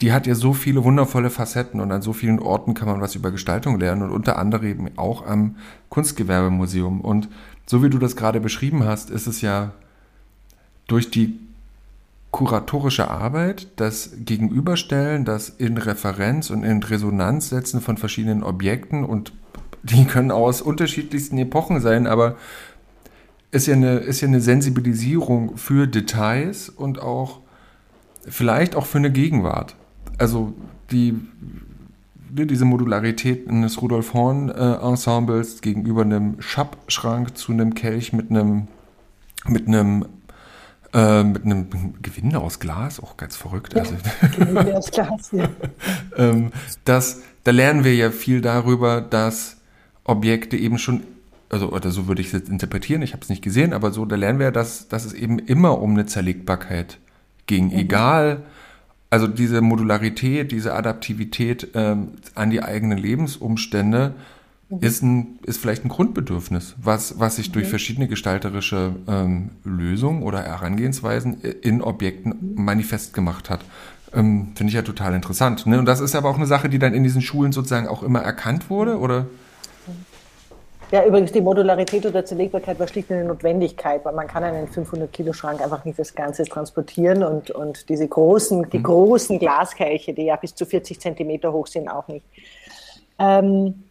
[0.01, 3.14] die hat ja so viele wundervolle Facetten und an so vielen Orten kann man was
[3.14, 5.57] über Gestaltung lernen und unter anderem eben auch am
[5.88, 7.01] Kunstgewerbemuseum.
[7.01, 7.29] Und
[7.66, 9.73] so wie du das gerade beschrieben hast, ist es ja
[10.88, 11.38] durch die
[12.35, 19.33] kuratorische Arbeit, das Gegenüberstellen, das in Referenz und in Resonanz setzen von verschiedenen Objekten und
[19.85, 22.35] die können aus unterschiedlichsten Epochen sein, aber
[23.53, 27.38] ist ja eine, ist ja eine Sensibilisierung für Details und auch
[28.27, 29.77] vielleicht auch für eine Gegenwart.
[30.18, 30.55] Also
[30.90, 31.12] die,
[32.35, 38.29] ne, diese Modularität des Rudolf Horn äh, Ensembles gegenüber einem Schappschrank zu einem Kelch mit
[38.29, 38.66] einem
[39.47, 40.07] mit einem
[40.94, 41.66] äh, mit einem
[42.02, 43.74] Gewinde aus Glas, auch ganz verrückt.
[43.74, 43.94] Ja, also,
[44.38, 45.48] Gewinde aus Glas, ja.
[46.16, 46.52] ähm,
[46.85, 49.57] das, da lernen wir ja viel darüber, dass
[50.04, 51.02] Objekte eben schon,
[51.50, 54.04] also oder so würde ich es jetzt interpretieren, ich habe es nicht gesehen, aber so,
[54.04, 56.98] da lernen wir, dass, dass es eben immer um eine Zerlegbarkeit
[57.46, 57.66] ging.
[57.66, 57.78] Mhm.
[57.78, 58.42] Egal,
[59.11, 64.14] also diese Modularität, diese Adaptivität ähm, an die eigenen Lebensumstände
[64.68, 64.79] mhm.
[64.81, 67.53] ist, ein, ist vielleicht ein Grundbedürfnis, was, was sich mhm.
[67.55, 72.64] durch verschiedene gestalterische ähm, Lösungen oder Herangehensweisen in Objekten mhm.
[72.64, 73.61] manifest gemacht hat.
[74.12, 75.66] Ähm, Finde ich ja total interessant.
[75.66, 75.79] Ne?
[75.79, 78.20] Und das ist aber auch eine Sache, die dann in diesen Schulen sozusagen auch immer
[78.20, 79.27] erkannt wurde, oder?
[80.90, 85.61] Ja, übrigens, die Modularität oder Zerlegbarkeit war schlicht eine Notwendigkeit, weil man kann einen 500-Kilo-Schrank
[85.61, 88.85] einfach nicht das Ganze transportieren und, und diese großen, die mhm.
[88.85, 92.24] großen Glaskelche, die ja bis zu 40 Zentimeter hoch sind, auch nicht.
[93.18, 93.84] Ähm,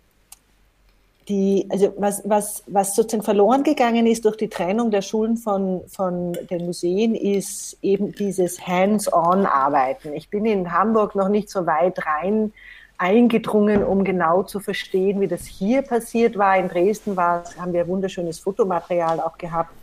[1.27, 5.81] die, also was, was, was sozusagen verloren gegangen ist durch die Trennung der Schulen von,
[5.87, 10.13] von den Museen, ist eben dieses Hands-on-Arbeiten.
[10.13, 12.51] Ich bin in Hamburg noch nicht so weit rein
[12.97, 16.57] eingedrungen, um genau zu verstehen, wie das hier passiert war.
[16.57, 19.73] In Dresden war, haben wir wunderschönes Fotomaterial auch gehabt.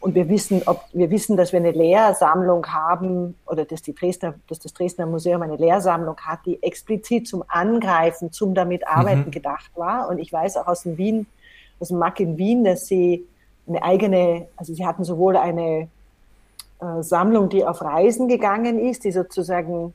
[0.00, 4.34] Und wir wissen, ob, wir wissen, dass wir eine Lehrsammlung haben oder dass, die Dresdner,
[4.48, 9.30] dass das Dresdner Museum eine Lehrsammlung hat, die explizit zum Angreifen, zum damit Arbeiten mhm.
[9.32, 10.08] gedacht war.
[10.08, 11.26] Und ich weiß auch aus dem Wien,
[11.80, 13.26] aus dem MAC in Wien, dass sie
[13.66, 15.88] eine eigene, also sie hatten sowohl eine
[16.80, 19.94] äh, Sammlung, die auf Reisen gegangen ist, die sozusagen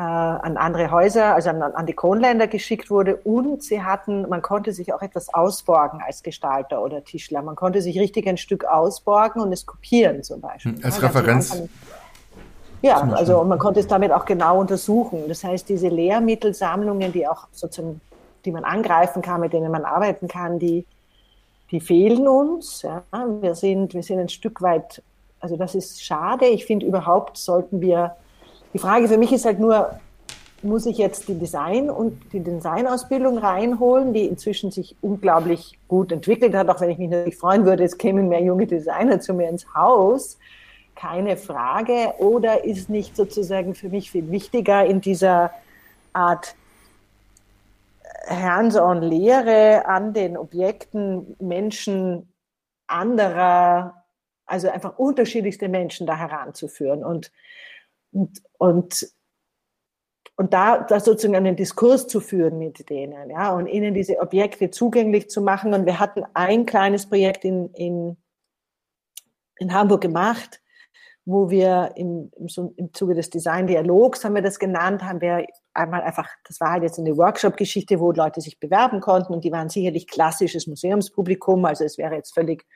[0.00, 3.16] an andere Häuser, also an, an die Kronländer geschickt wurde.
[3.16, 7.42] Und sie hatten, man konnte sich auch etwas ausborgen als Gestalter oder Tischler.
[7.42, 10.72] Man konnte sich richtig ein Stück ausborgen und es kopieren zum Beispiel.
[10.72, 11.52] Hm, als ja, Referenz.
[11.52, 11.68] Anfang,
[12.82, 15.24] ja, also man konnte es damit auch genau untersuchen.
[15.28, 18.00] Das heißt, diese Lehrmittelsammlungen, die auch sozusagen,
[18.44, 20.84] die man angreifen kann, mit denen man arbeiten kann, die,
[21.70, 22.82] die fehlen uns.
[22.82, 23.04] Ja.
[23.40, 25.02] Wir sind, wir sind ein Stück weit,
[25.40, 26.46] also das ist schade.
[26.46, 28.16] Ich finde überhaupt sollten wir
[28.74, 29.98] die Frage für mich ist halt nur,
[30.62, 36.54] muss ich jetzt die Design und die Designausbildung reinholen, die inzwischen sich unglaublich gut entwickelt
[36.54, 39.48] hat, auch wenn ich mich natürlich freuen würde, es kämen mehr junge Designer zu mir
[39.48, 40.38] ins Haus.
[40.96, 42.14] Keine Frage.
[42.18, 45.50] Oder ist nicht sozusagen für mich viel wichtiger in dieser
[46.12, 46.56] Art
[48.26, 52.32] Hands-on-Lehre an den Objekten Menschen
[52.86, 54.04] anderer,
[54.46, 57.30] also einfach unterschiedlichste Menschen da heranzuführen und
[58.14, 59.08] und, und,
[60.36, 64.70] und da, da sozusagen einen Diskurs zu führen mit denen, ja, und ihnen diese Objekte
[64.70, 65.74] zugänglich zu machen.
[65.74, 68.16] Und wir hatten ein kleines Projekt in, in,
[69.56, 70.60] in Hamburg gemacht,
[71.26, 76.02] wo wir im, im, im Zuge des Design-Dialogs, haben wir das genannt, haben wir einmal
[76.02, 79.70] einfach, das war halt jetzt eine Workshop-Geschichte, wo Leute sich bewerben konnten und die waren
[79.70, 82.66] sicherlich klassisches Museumspublikum, also es wäre jetzt völlig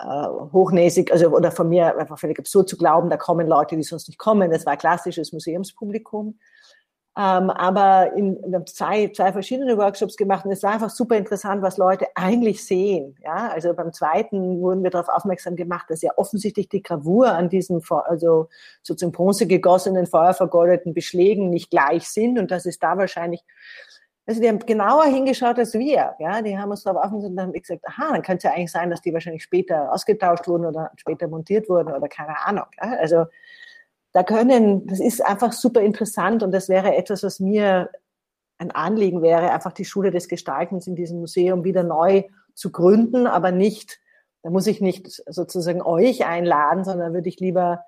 [0.00, 3.82] äh, hochnäsig, also oder von mir einfach völlig absurd zu glauben, da kommen Leute, die
[3.82, 4.50] sonst nicht kommen.
[4.50, 6.38] Das war klassisches Museumspublikum.
[7.18, 11.60] Ähm, aber in, wir zwei, zwei verschiedene Workshops gemacht und es war einfach super interessant,
[11.60, 13.16] was Leute eigentlich sehen.
[13.22, 17.48] Ja, also beim zweiten wurden wir darauf aufmerksam gemacht, dass ja offensichtlich die Gravur an
[17.48, 18.48] diesen, also
[18.82, 23.42] sozusagen bronze gegossenen, feuervergoldeten Beschlägen nicht gleich sind und dass es da wahrscheinlich
[24.26, 26.14] also die haben genauer hingeschaut als wir.
[26.18, 28.70] Ja, die haben uns darauf aufmerksam und haben gesagt, aha, dann könnte es ja eigentlich
[28.70, 32.66] sein, dass die wahrscheinlich später ausgetauscht wurden oder später montiert wurden oder keine Ahnung.
[32.80, 32.96] Ja?
[32.98, 33.26] Also
[34.12, 37.90] da können, das ist einfach super interessant und das wäre etwas, was mir
[38.58, 43.26] ein Anliegen wäre, einfach die Schule des Gestaltens in diesem Museum wieder neu zu gründen,
[43.26, 44.00] aber nicht,
[44.42, 47.84] da muss ich nicht sozusagen euch einladen, sondern würde ich lieber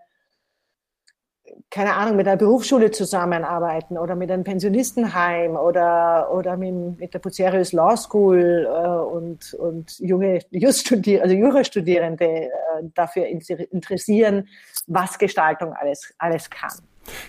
[1.70, 7.18] keine Ahnung, mit einer Berufsschule zusammenarbeiten oder mit einem Pensionistenheim oder, oder mit, mit der
[7.18, 12.48] Pucerius Law School äh, und, und junge Juststudier also Jurastudierende äh,
[12.94, 14.48] dafür interessieren,
[14.86, 16.72] was Gestaltung alles, alles kann.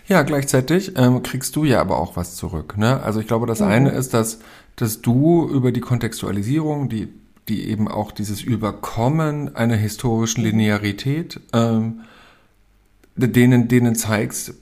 [0.08, 2.78] Ja, gleichzeitig ähm, kriegst du ja aber auch was zurück.
[2.78, 3.02] Ne?
[3.02, 3.68] Also ich glaube, das mhm.
[3.68, 4.40] eine ist, dass,
[4.76, 7.08] dass du über die Kontextualisierung, die,
[7.48, 12.02] die eben auch dieses Überkommen einer historischen Linearität ähm,
[13.16, 14.54] denen, denen zeigst,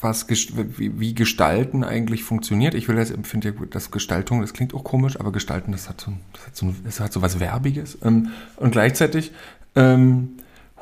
[0.00, 2.74] was wie, wie Gestalten eigentlich funktioniert.
[2.74, 6.00] Ich will das empfinde ja das Gestaltung, das klingt auch komisch, aber Gestalten, das hat
[6.00, 7.98] so, das hat so, das hat so was Werbiges.
[8.02, 9.32] Ähm, und gleichzeitig
[9.76, 10.30] ähm,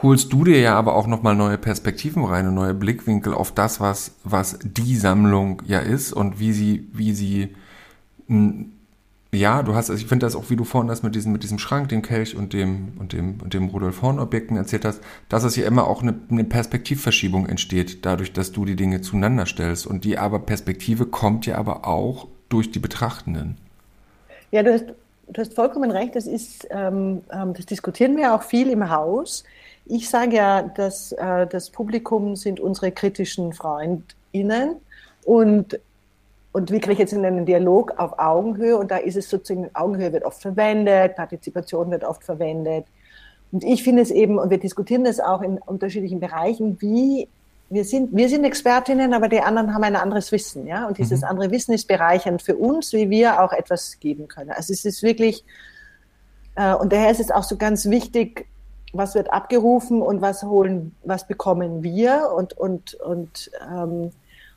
[0.03, 3.81] holst du dir ja aber auch nochmal neue Perspektiven rein und neue Blickwinkel auf das,
[3.81, 7.55] was, was die Sammlung ja ist und wie sie, wie sie
[9.33, 11.45] ja, du hast, also ich finde das auch, wie du vorhin das mit diesem, mit
[11.45, 15.01] diesem Schrank, dem Kelch und dem, und dem, und dem Rudolf Horn Objekten erzählt hast,
[15.29, 19.47] dass es ja immer auch eine, eine Perspektivverschiebung entsteht, dadurch, dass du die Dinge zueinander
[19.47, 19.87] stellst.
[19.87, 23.57] Und die aber Perspektive kommt ja aber auch durch die Betrachtenden.
[24.51, 24.87] Ja, du hast,
[25.29, 26.17] du hast vollkommen recht.
[26.17, 29.45] Das ist, ähm, ähm das diskutieren wir auch viel im Haus.
[29.87, 34.77] Ich sage ja, dass äh, das Publikum sind unsere kritischen FreundInnen
[35.25, 35.79] und
[36.53, 38.77] und wie kriege ich jetzt in einen Dialog auf Augenhöhe?
[38.77, 42.87] Und da ist es sozusagen, Augenhöhe wird oft verwendet, Partizipation wird oft verwendet.
[43.53, 47.29] Und ich finde es eben, und wir diskutieren das auch in unterschiedlichen Bereichen, wie
[47.73, 50.89] wir sind, wir sind Expertinnen, aber die anderen haben ein anderes Wissen, ja.
[50.89, 51.29] Und dieses mhm.
[51.29, 54.51] andere Wissen ist bereichernd für uns, wie wir auch etwas geben können.
[54.51, 55.45] Also es ist wirklich,
[56.57, 58.47] äh, und daher ist es auch so ganz wichtig,
[58.93, 64.11] was wird abgerufen und was holen, was bekommen wir und, und, und, ähm,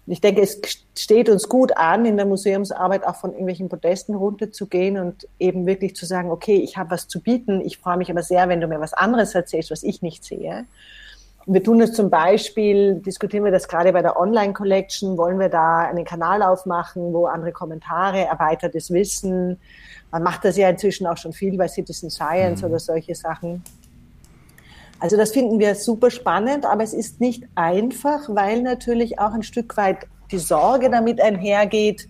[0.05, 0.59] und ich denke, es
[0.97, 5.95] steht uns gut an, in der Museumsarbeit auch von irgendwelchen Podesten runterzugehen und eben wirklich
[5.95, 8.67] zu sagen, okay, ich habe was zu bieten, ich freue mich aber sehr, wenn du
[8.67, 10.65] mir was anderes erzählst, was ich nicht sehe.
[11.45, 15.49] Und wir tun das zum Beispiel, diskutieren wir das gerade bei der Online-Collection, wollen wir
[15.49, 19.59] da einen Kanal aufmachen, wo andere Kommentare, erweitertes Wissen,
[20.11, 22.69] man macht das ja inzwischen auch schon viel bei Citizen Science mhm.
[22.69, 23.63] oder solche Sachen
[24.99, 29.43] also das finden wir super spannend, aber es ist nicht einfach, weil natürlich auch ein
[29.43, 32.07] Stück weit die Sorge damit einhergeht.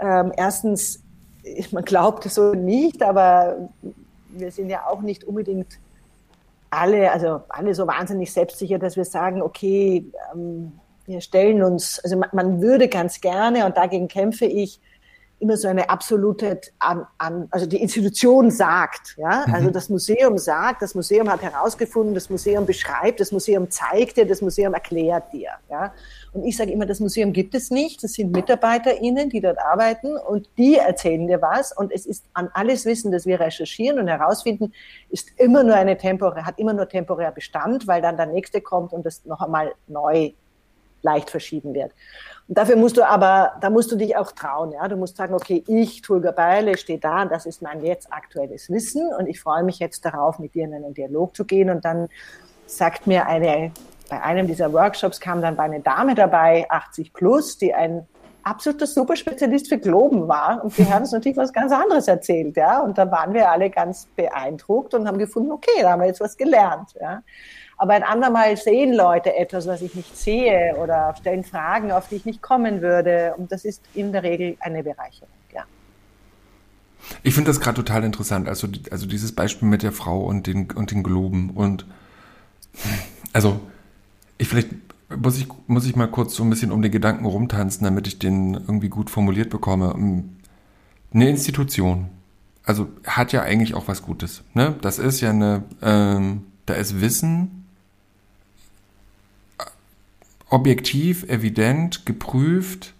[0.00, 1.02] Ähm, erstens,
[1.72, 3.70] man glaubt es so nicht, aber
[4.28, 5.78] wir sind ja auch nicht unbedingt
[6.70, 10.72] alle, also alle so wahnsinnig selbstsicher, dass wir sagen, okay, ähm,
[11.06, 14.80] wir stellen uns, also man, man, würde ganz gerne, und dagegen kämpfe ich,
[15.38, 19.54] immer so eine absolute, an, an, also die Institution sagt, ja, mhm.
[19.54, 24.26] also das Museum sagt, das Museum hat herausgefunden, das Museum beschreibt, das Museum zeigt dir,
[24.26, 25.92] das Museum erklärt dir, ja.
[26.32, 30.16] Und ich sage immer, das Museum gibt es nicht, das sind MitarbeiterInnen, die dort arbeiten
[30.16, 34.08] und die erzählen dir was und es ist an alles Wissen, das wir recherchieren und
[34.08, 34.72] herausfinden,
[35.10, 38.92] ist immer nur eine temporär, hat immer nur temporär Bestand, weil dann der nächste kommt
[38.92, 40.32] und das noch einmal neu
[41.02, 41.92] leicht verschieben wird.
[42.48, 44.72] Und dafür musst du aber, da musst du dich auch trauen.
[44.72, 44.86] Ja?
[44.86, 48.70] Du musst sagen, okay, ich, Tulga Beile, stehe da und das ist mein jetzt aktuelles
[48.70, 51.70] Wissen und ich freue mich jetzt darauf, mit dir in einen Dialog zu gehen.
[51.70, 52.08] Und dann
[52.66, 53.72] sagt mir eine,
[54.08, 58.06] bei einem dieser Workshops kam dann eine Dame dabei, 80 plus, die ein
[58.46, 62.80] absoluter Superspezialist für Globen war und die haben uns natürlich was ganz anderes erzählt, ja.
[62.80, 66.20] Und da waren wir alle ganz beeindruckt und haben gefunden, okay, da haben wir jetzt
[66.20, 67.22] was gelernt, ja.
[67.76, 72.14] Aber ein andermal sehen Leute etwas, was ich nicht sehe oder stellen Fragen, auf die
[72.14, 73.34] ich nicht kommen würde.
[73.36, 75.64] Und das ist in der Regel eine Bereicherung, ja.
[77.22, 78.48] Ich finde das gerade total interessant.
[78.48, 81.50] Also, also dieses Beispiel mit der Frau und den, und den Globen.
[81.50, 81.84] Und
[83.34, 83.60] also,
[84.38, 84.70] ich vielleicht
[85.14, 88.18] muss ich, muss ich mal kurz so ein bisschen um den Gedanken rumtanzen, damit ich
[88.18, 89.94] den irgendwie gut formuliert bekomme.
[91.12, 92.08] Eine Institution,
[92.64, 94.42] also hat ja eigentlich auch was Gutes.
[94.54, 94.74] Ne?
[94.80, 97.64] Das ist ja eine, ähm, da ist Wissen,
[100.48, 102.94] objektiv, evident, geprüft,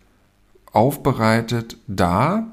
[0.72, 2.46] aufbereitet da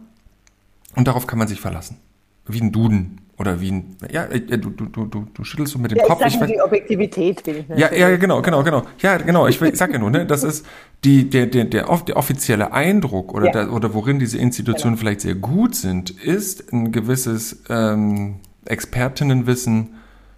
[0.96, 1.98] und darauf kann man sich verlassen.
[2.46, 5.80] Wie ein Duden oder wie ein, ja, äh, du, du, du, du, du schüttelst so
[5.80, 6.24] mit dem ja, Kopf.
[6.26, 8.84] Ich sage die Objektivität bin ich Ja, ja, genau, genau, genau.
[9.00, 10.66] Ja, genau, ich, ich sag ja nur, ne, das ist
[11.04, 13.52] die, der, der, der, der offizielle Eindruck oder, ja.
[13.52, 15.02] der, oder worin diese Institutionen genau.
[15.02, 19.96] vielleicht sehr gut sind, ist ein gewisses ähm, Expertinnenwissen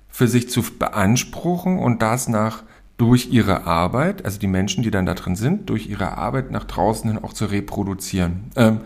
[0.10, 2.63] für sich zu beanspruchen und das nach
[2.98, 6.63] durch ihre Arbeit, also die Menschen, die dann da drin sind, durch ihre Arbeit nach
[6.63, 8.52] draußen hin auch zu reproduzieren.
[8.56, 8.80] Ähm,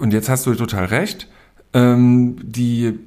[0.00, 1.28] und jetzt hast du total recht,
[1.76, 2.98] ähm, die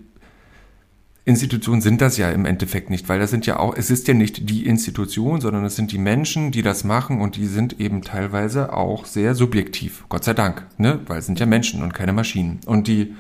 [1.25, 4.13] Institutionen sind das ja im Endeffekt nicht, weil das sind ja auch, es ist ja
[4.13, 8.01] nicht die Institution, sondern es sind die Menschen, die das machen und die sind eben
[8.03, 10.99] teilweise auch sehr subjektiv, Gott sei Dank, ne?
[11.07, 12.59] weil es sind ja Menschen und keine Maschinen.
[12.65, 13.15] Und die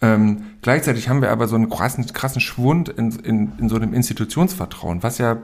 [0.00, 3.94] ähm, gleichzeitig haben wir aber so einen krassen, krassen Schwund in, in, in so einem
[3.94, 5.38] Institutionsvertrauen, was ja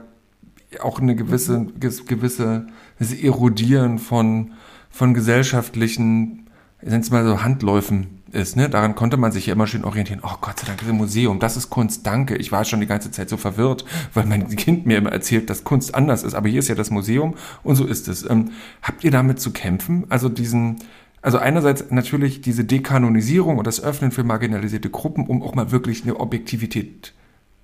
[0.81, 2.67] auch eine gewisse, gewisse
[2.99, 4.51] Erodieren von,
[4.89, 6.47] von gesellschaftlichen,
[6.81, 8.55] nennen es mal so Handläufen ist.
[8.55, 8.69] Ne?
[8.69, 10.21] Daran konnte man sich ja immer schön orientieren.
[10.23, 12.35] Oh Gott sei Dank, das Museum, das ist Kunst, danke.
[12.35, 15.63] Ich war schon die ganze Zeit so verwirrt, weil mein Kind mir immer erzählt, dass
[15.63, 16.33] Kunst anders ist.
[16.33, 18.29] Aber hier ist ja das Museum und so ist es.
[18.29, 20.05] Ähm, habt ihr damit zu kämpfen?
[20.09, 20.77] Also diesen,
[21.21, 26.03] also einerseits natürlich diese Dekanonisierung und das Öffnen für marginalisierte Gruppen, um auch mal wirklich
[26.03, 27.13] eine Objektivität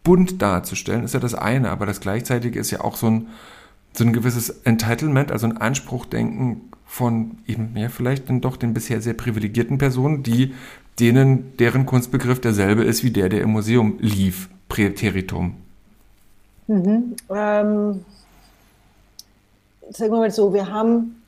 [0.04, 3.28] bunt darzustellen, ist ja das eine, aber das gleichzeitige ist ja auch so ein,
[3.98, 9.02] so ein gewisses Entitlement, also ein Anspruchdenken von eben ja vielleicht dann doch den bisher
[9.02, 10.54] sehr privilegierten Personen, die
[11.00, 15.56] denen deren Kunstbegriff derselbe ist wie der, der im Museum lief, Präteritum.
[16.68, 17.16] Mhm.
[17.30, 18.06] Ähm,
[19.90, 21.22] sagen wir mal so, wir haben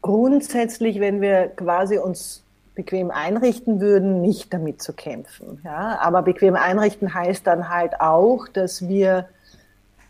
[0.00, 2.42] grundsätzlich, wenn wir quasi uns
[2.74, 5.60] bequem einrichten würden, nicht damit zu kämpfen.
[5.64, 5.98] Ja?
[6.00, 9.28] Aber bequem einrichten heißt dann halt auch, dass wir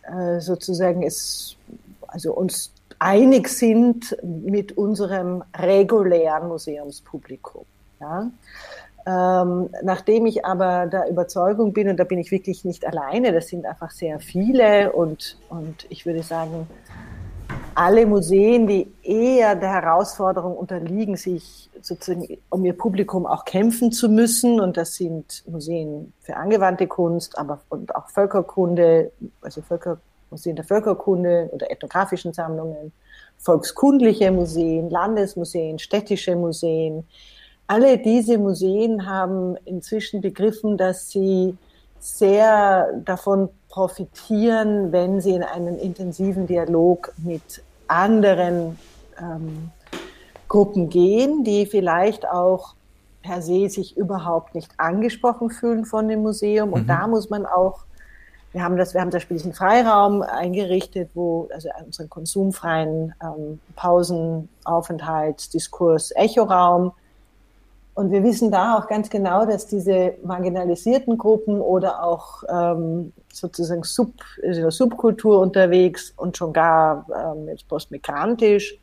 [0.02, 1.56] äh, sozusagen es,
[2.06, 7.64] also uns einig sind mit unserem regulären Museumspublikum.
[8.00, 8.30] Ja?
[9.04, 13.48] Ähm, nachdem ich aber der Überzeugung bin, und da bin ich wirklich nicht alleine, das
[13.48, 16.68] sind einfach sehr viele und, und ich würde sagen,
[17.74, 24.08] alle Museen, die eher der Herausforderung unterliegen, sich sozusagen um ihr Publikum auch kämpfen zu
[24.08, 24.60] müssen.
[24.60, 29.98] Und das sind Museen für angewandte Kunst, aber und auch Völkerkunde, also Völker,
[30.30, 32.92] Museen der Völkerkunde oder ethnografischen Sammlungen,
[33.38, 37.06] volkskundliche Museen, Landesmuseen, städtische Museen.
[37.66, 41.56] Alle diese Museen haben inzwischen begriffen, dass sie
[41.98, 48.78] sehr davon profitieren, wenn sie in einen intensiven Dialog mit anderen
[49.18, 49.70] ähm,
[50.46, 52.74] Gruppen gehen, die vielleicht auch
[53.22, 56.72] per se sich überhaupt nicht angesprochen fühlen von dem Museum.
[56.72, 56.88] Und mhm.
[56.88, 57.84] da muss man auch
[58.52, 63.60] wir haben das, wir haben zum Beispiel diesen Freiraum eingerichtet, wo, also unseren konsumfreien ähm,
[63.76, 66.92] Pausenaufenthalt, Diskurs, Echoraum.
[67.94, 73.82] Und wir wissen da auch ganz genau, dass diese marginalisierten Gruppen oder auch ähm, sozusagen
[73.84, 78.78] Sub, in der Subkultur unterwegs und schon gar ähm, jetzt postmigrantisch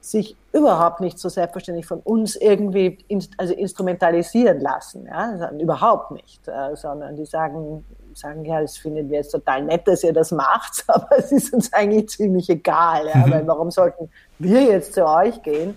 [0.00, 6.46] sich überhaupt nicht so selbstverständlich von uns irgendwie in, also instrumentalisieren lassen, ja, überhaupt nicht,
[6.46, 10.30] äh, sondern die sagen, sagen, ja, das finden wir jetzt total nett, dass ihr das
[10.30, 13.30] macht, aber es ist uns eigentlich ziemlich egal, ja, mhm.
[13.30, 15.76] weil warum sollten wir jetzt zu euch gehen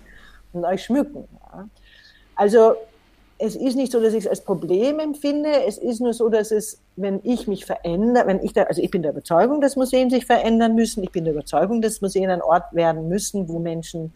[0.52, 1.26] und euch schmücken?
[1.52, 1.66] Ja?
[2.38, 2.76] Also
[3.38, 5.64] es ist nicht so, dass ich es als Problem empfinde.
[5.66, 8.90] Es ist nur so, dass es, wenn ich mich verändere, wenn ich da, also ich
[8.90, 11.02] bin der Überzeugung, dass Museen sich verändern müssen.
[11.02, 14.12] Ich bin der Überzeugung, dass Museen ein Ort werden müssen, wo Menschen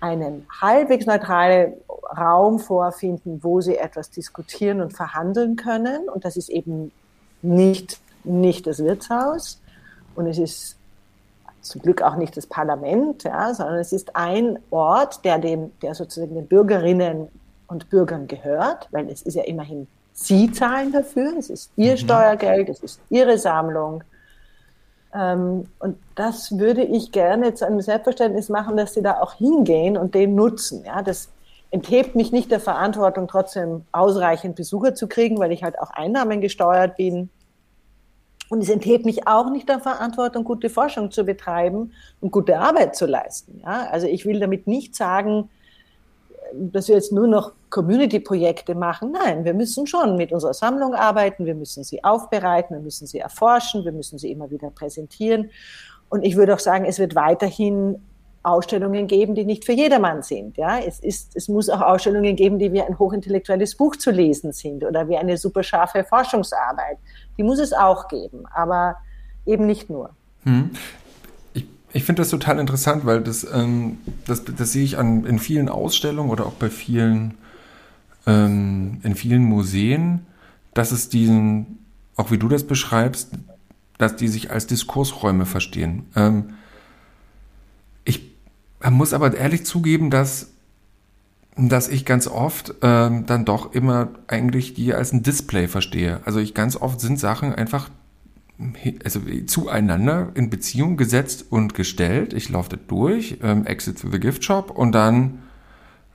[0.00, 1.74] einen halbwegs neutralen
[2.16, 6.08] Raum vorfinden, wo sie etwas diskutieren und verhandeln können.
[6.08, 6.90] Und das ist eben
[7.42, 9.60] nicht, nicht das Wirtshaus
[10.16, 10.75] und es ist
[11.68, 15.94] zum Glück auch nicht das Parlament, ja, sondern es ist ein Ort, der, dem, der
[15.94, 17.28] sozusagen den Bürgerinnen
[17.66, 19.86] und Bürgern gehört, weil es ist ja immerhin
[20.18, 21.98] Sie zahlen dafür, es ist Ihr mhm.
[21.98, 24.02] Steuergeld, es ist Ihre Sammlung.
[25.14, 29.98] Ähm, und das würde ich gerne zu einem Selbstverständnis machen, dass Sie da auch hingehen
[29.98, 30.84] und den nutzen.
[30.86, 31.28] Ja, das
[31.70, 36.40] enthebt mich nicht der Verantwortung, trotzdem ausreichend Besucher zu kriegen, weil ich halt auch Einnahmen
[36.40, 37.28] gesteuert bin.
[38.48, 42.94] Und es enthebt mich auch nicht der Verantwortung, gute Forschung zu betreiben und gute Arbeit
[42.94, 43.60] zu leisten.
[43.64, 43.88] Ja?
[43.90, 45.50] Also ich will damit nicht sagen,
[46.52, 49.12] dass wir jetzt nur noch Community-Projekte machen.
[49.12, 53.18] Nein, wir müssen schon mit unserer Sammlung arbeiten, wir müssen sie aufbereiten, wir müssen sie
[53.18, 55.50] erforschen, wir müssen sie immer wieder präsentieren.
[56.08, 58.00] Und ich würde auch sagen, es wird weiterhin
[58.46, 60.56] Ausstellungen geben, die nicht für jedermann sind.
[60.56, 64.52] Ja, es ist, es muss auch Ausstellungen geben, die wie ein hochintellektuelles Buch zu lesen
[64.52, 66.98] sind oder wie eine super scharfe Forschungsarbeit.
[67.36, 68.96] Die muss es auch geben, aber
[69.44, 70.10] eben nicht nur.
[70.44, 70.70] Hm.
[71.54, 75.38] Ich, ich finde das total interessant, weil das, ähm, das, das sehe ich an, in
[75.38, 77.34] vielen Ausstellungen oder auch bei vielen,
[78.26, 80.24] ähm, in vielen Museen,
[80.72, 81.84] dass es diesen,
[82.16, 83.32] auch wie du das beschreibst,
[83.98, 86.06] dass die sich als Diskursräume verstehen.
[86.14, 86.54] Ähm,
[88.86, 90.52] man muss aber ehrlich zugeben, dass,
[91.56, 96.20] dass ich ganz oft ähm, dann doch immer eigentlich die als ein Display verstehe.
[96.24, 97.90] Also ich ganz oft sind Sachen einfach
[99.04, 102.32] also zueinander in Beziehung gesetzt und gestellt.
[102.32, 105.40] Ich laufe das durch, ähm, Exit to the Gift Shop und dann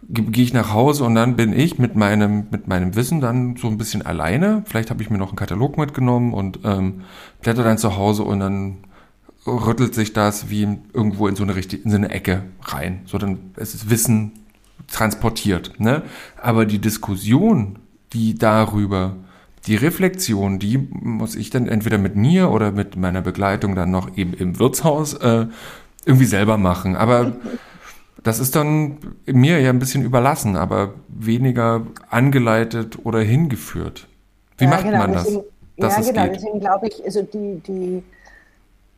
[0.07, 3.67] gehe ich nach Hause und dann bin ich mit meinem mit meinem Wissen dann so
[3.67, 4.63] ein bisschen alleine.
[4.65, 7.01] Vielleicht habe ich mir noch einen Katalog mitgenommen und ähm,
[7.41, 8.77] blätter dann zu Hause und dann
[9.45, 13.01] rüttelt sich das wie irgendwo in so eine richtige, in so eine Ecke rein.
[13.05, 14.33] So dann es ist Wissen
[14.87, 15.79] transportiert.
[15.79, 16.03] Ne?
[16.41, 17.79] Aber die Diskussion,
[18.13, 19.15] die darüber,
[19.67, 24.17] die Reflexion, die muss ich dann entweder mit mir oder mit meiner Begleitung dann noch
[24.17, 25.47] eben im Wirtshaus äh,
[26.05, 26.95] irgendwie selber machen.
[26.95, 27.33] Aber
[28.23, 34.07] das ist dann mir ja ein bisschen überlassen, aber weniger angeleitet oder hingeführt.
[34.57, 35.25] Wie ja, macht genau, man das?
[35.79, 38.03] Deswegen, ja, genau, deswegen glaube ich, also die, die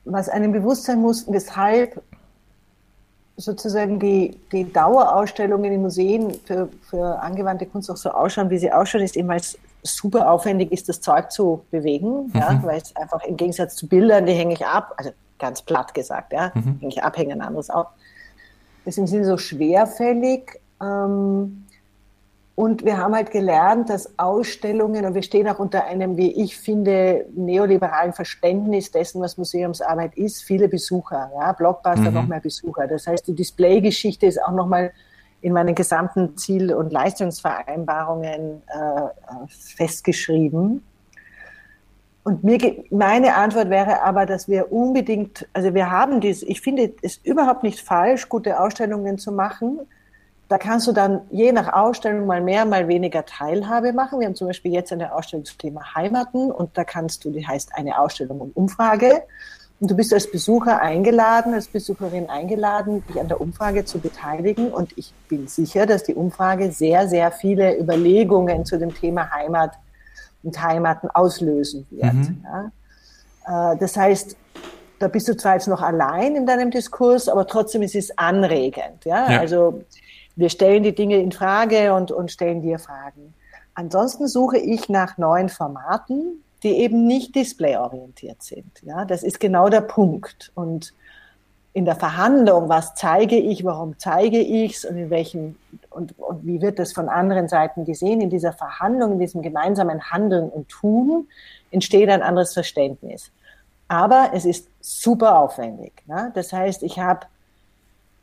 [0.05, 2.01] was einem bewusst sein muss, weshalb
[3.37, 8.71] sozusagen die, die Dauerausstellungen in Museen für, für angewandte Kunst auch so ausschauen, wie sie
[8.71, 12.31] ausschauen, ist eben, weil es super aufwendig ist, das Zeug zu bewegen, mhm.
[12.35, 15.93] ja, weil es einfach im Gegensatz zu Bildern, die hänge ich ab, also ganz platt
[15.93, 16.79] gesagt, ja, mhm.
[16.81, 17.87] eigentlich abhängen, anderes auch.
[18.85, 20.59] Deswegen sind sie so schwerfällig.
[20.81, 21.62] Ähm,
[22.55, 26.55] und wir haben halt gelernt, dass Ausstellungen, und wir stehen auch unter einem, wie ich
[26.55, 32.13] finde, neoliberalen Verständnis dessen, was Museumsarbeit ist, viele Besucher, ja, Blockbuster mhm.
[32.13, 32.87] noch mehr Besucher.
[32.87, 34.91] Das heißt, die Displaygeschichte ist auch nochmal
[35.41, 40.83] in meinen gesamten Ziel- und Leistungsvereinbarungen äh, festgeschrieben.
[42.23, 46.93] Und mir, meine Antwort wäre aber, dass wir unbedingt, also wir haben dies, ich finde
[47.01, 49.79] es überhaupt nicht falsch, gute Ausstellungen zu machen,
[50.49, 54.19] da kannst du dann je nach Ausstellung mal mehr, mal weniger Teilhabe machen.
[54.19, 57.47] Wir haben zum Beispiel jetzt eine Ausstellung zum Thema Heimaten und da kannst du, die
[57.47, 59.23] heißt eine Ausstellung und Umfrage.
[59.79, 64.71] Und du bist als Besucher eingeladen, als Besucherin eingeladen, dich an der Umfrage zu beteiligen.
[64.71, 69.73] Und ich bin sicher, dass die Umfrage sehr, sehr viele Überlegungen zu dem Thema Heimat
[70.43, 72.13] und Heimaten auslösen wird.
[72.13, 72.45] Mhm.
[73.45, 73.73] Ja.
[73.73, 74.37] Äh, das heißt,
[74.99, 79.03] da bist du zwar jetzt noch allein in deinem Diskurs, aber trotzdem ist es anregend.
[79.03, 79.31] Ja?
[79.31, 79.39] ja.
[79.39, 79.83] Also
[80.35, 83.33] wir stellen die Dinge in Frage und, und stellen dir Fragen.
[83.75, 88.81] Ansonsten suche ich nach neuen Formaten, die eben nicht displayorientiert sind.
[88.83, 90.51] Ja, das ist genau der Punkt.
[90.55, 90.93] Und
[91.73, 95.57] in der Verhandlung, was zeige ich, warum zeige ich es und in welchen
[95.89, 100.11] und, und wie wird das von anderen Seiten gesehen, in dieser Verhandlung, in diesem gemeinsamen
[100.11, 101.27] Handeln und Tun
[101.71, 103.31] entsteht ein anderes Verständnis.
[103.87, 105.93] Aber es ist super aufwendig.
[106.05, 106.31] Ne?
[106.35, 107.25] Das heißt, ich habe,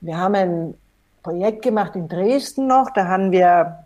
[0.01, 0.75] wir haben ein
[1.23, 2.91] Projekt gemacht in Dresden noch.
[2.91, 3.85] Da haben wir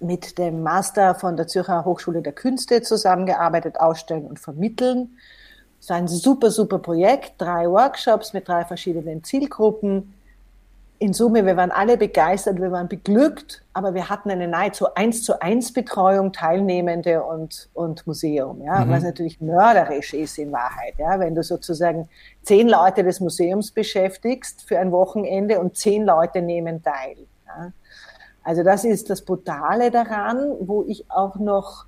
[0.00, 5.18] mit dem Master von der Zürcher Hochschule der Künste zusammengearbeitet, ausstellen und vermitteln.
[5.88, 10.14] War ein super, super Projekt, drei Workshops mit drei verschiedenen Zielgruppen
[11.00, 15.22] in Summe, wir waren alle begeistert, wir waren beglückt, aber wir hatten eine nahezu eins
[15.22, 18.90] zu eins Betreuung, Teilnehmende und, und Museum, ja, mhm.
[18.90, 22.10] was natürlich mörderisch ist in Wahrheit, ja, wenn du sozusagen
[22.42, 27.16] zehn Leute des Museums beschäftigst für ein Wochenende und zehn Leute nehmen teil.
[27.46, 27.72] Ja.
[28.44, 31.86] Also das ist das Brutale daran, wo ich auch noch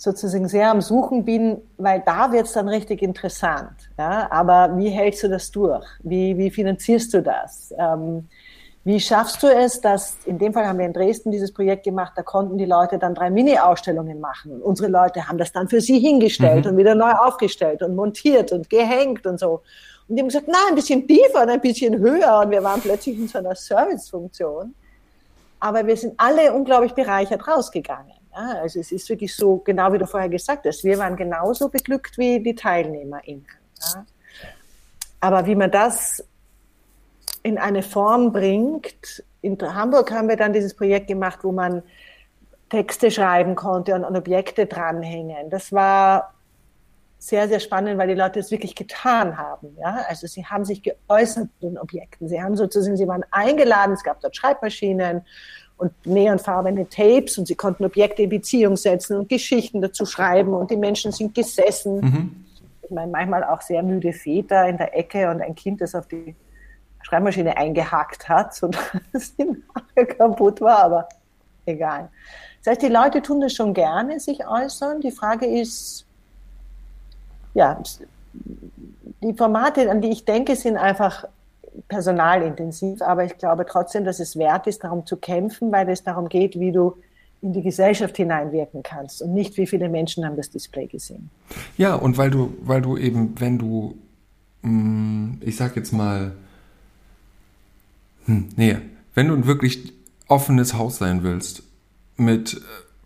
[0.00, 3.90] sozusagen sehr am Suchen bin, weil da wird es dann richtig interessant.
[3.98, 4.28] Ja?
[4.30, 5.84] Aber wie hältst du das durch?
[6.02, 7.74] Wie, wie finanzierst du das?
[7.78, 8.26] Ähm,
[8.82, 12.14] wie schaffst du es, dass, in dem Fall haben wir in Dresden dieses Projekt gemacht,
[12.16, 14.62] da konnten die Leute dann drei Mini-Ausstellungen machen.
[14.62, 16.70] Unsere Leute haben das dann für sie hingestellt mhm.
[16.70, 19.60] und wieder neu aufgestellt und montiert und gehängt und so.
[20.08, 22.40] Und die haben gesagt, nein, ein bisschen tiefer und ein bisschen höher.
[22.42, 24.74] Und wir waren plötzlich in so einer Servicefunktion.
[25.60, 28.19] Aber wir sind alle unglaublich bereichert rausgegangen.
[28.32, 31.68] Ja, also es ist wirklich so, genau wie du vorher gesagt hast, wir waren genauso
[31.68, 33.46] beglückt wie die TeilnehmerInnen.
[33.80, 34.06] Ja.
[35.20, 36.24] Aber wie man das
[37.42, 41.82] in eine Form bringt, in Hamburg haben wir dann dieses Projekt gemacht, wo man
[42.68, 45.50] Texte schreiben konnte und an Objekte dranhängen.
[45.50, 46.34] Das war
[47.20, 49.76] sehr, sehr spannend, weil die Leute es wirklich getan haben.
[49.78, 50.04] Ja?
[50.08, 52.28] Also sie haben sich geäußert zu den Objekten.
[52.28, 55.20] Sie haben sozusagen, sie waren eingeladen, es gab dort Schreibmaschinen
[55.76, 60.70] und neonfarbene Tapes und sie konnten Objekte in Beziehung setzen und Geschichten dazu schreiben und
[60.70, 62.00] die Menschen sind gesessen.
[62.00, 62.44] Mhm.
[62.82, 66.08] Ich meine, manchmal auch sehr müde Väter in der Ecke und ein Kind, das auf
[66.08, 66.34] die
[67.02, 68.82] Schreibmaschine eingehackt hat, sodass
[69.36, 71.08] sie nachher kaputt war, aber
[71.66, 72.08] egal.
[72.64, 75.00] Das heißt, die Leute tun das schon gerne, sich äußern.
[75.00, 76.06] Die Frage ist,
[77.54, 77.82] ja,
[79.22, 81.24] die Formate, an die ich denke, sind einfach
[81.88, 86.28] personalintensiv, aber ich glaube trotzdem, dass es wert ist, darum zu kämpfen, weil es darum
[86.28, 86.96] geht, wie du
[87.42, 91.30] in die Gesellschaft hineinwirken kannst und nicht, wie viele Menschen haben das Display gesehen.
[91.78, 93.96] Ja, und weil du, weil du eben, wenn du,
[94.62, 96.32] mm, ich sag jetzt mal,
[98.26, 98.76] hm, nee,
[99.14, 99.92] wenn du ein wirklich
[100.28, 101.62] offenes Haus sein willst,
[102.16, 102.60] mit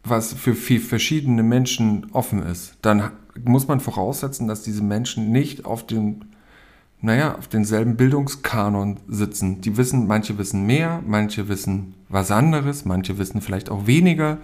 [0.05, 3.11] was für viel verschiedene Menschen offen ist, dann
[3.43, 6.27] muss man voraussetzen, dass diese Menschen nicht auf den
[7.05, 9.61] naja, auf denselben Bildungskanon sitzen.
[9.61, 14.39] Die wissen, manche wissen mehr, manche wissen was anderes, manche wissen vielleicht auch weniger.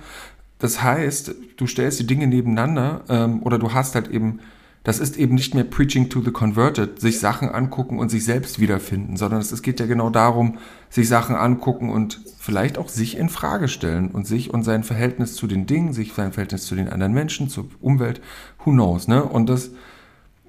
[0.59, 4.41] Das heißt, du stellst die Dinge nebeneinander ähm, oder du hast halt eben,
[4.83, 8.61] das ist eben nicht mehr Preaching to the Converted, sich Sachen angucken und sich selbst
[8.61, 10.57] wiederfinden, sondern es geht ja genau darum,
[10.89, 15.35] sich Sachen angucken und vielleicht auch sich in Frage stellen und sich und sein Verhältnis
[15.35, 18.23] zu den Dingen, sich sein Verhältnis zu den anderen Menschen, zur Umwelt,
[18.65, 19.23] who knows, ne?
[19.23, 19.73] Und das,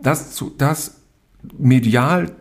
[0.02, 1.02] das, zu, das
[1.58, 2.32] medial,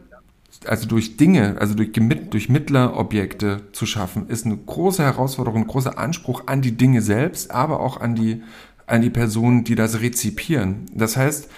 [0.66, 5.98] also durch Dinge, also durch, durch Mittlerobjekte zu schaffen, ist eine große Herausforderung, ein großer
[5.98, 8.42] Anspruch an die Dinge selbst, aber auch an die,
[8.86, 10.86] an die Personen, die das rezipieren.
[10.94, 11.48] Das heißt,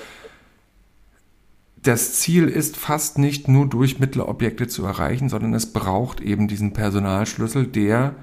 [1.82, 6.72] das Ziel ist fast nicht nur durch Mittlerobjekte zu erreichen, sondern es braucht eben diesen
[6.72, 8.14] Personalschlüssel, der,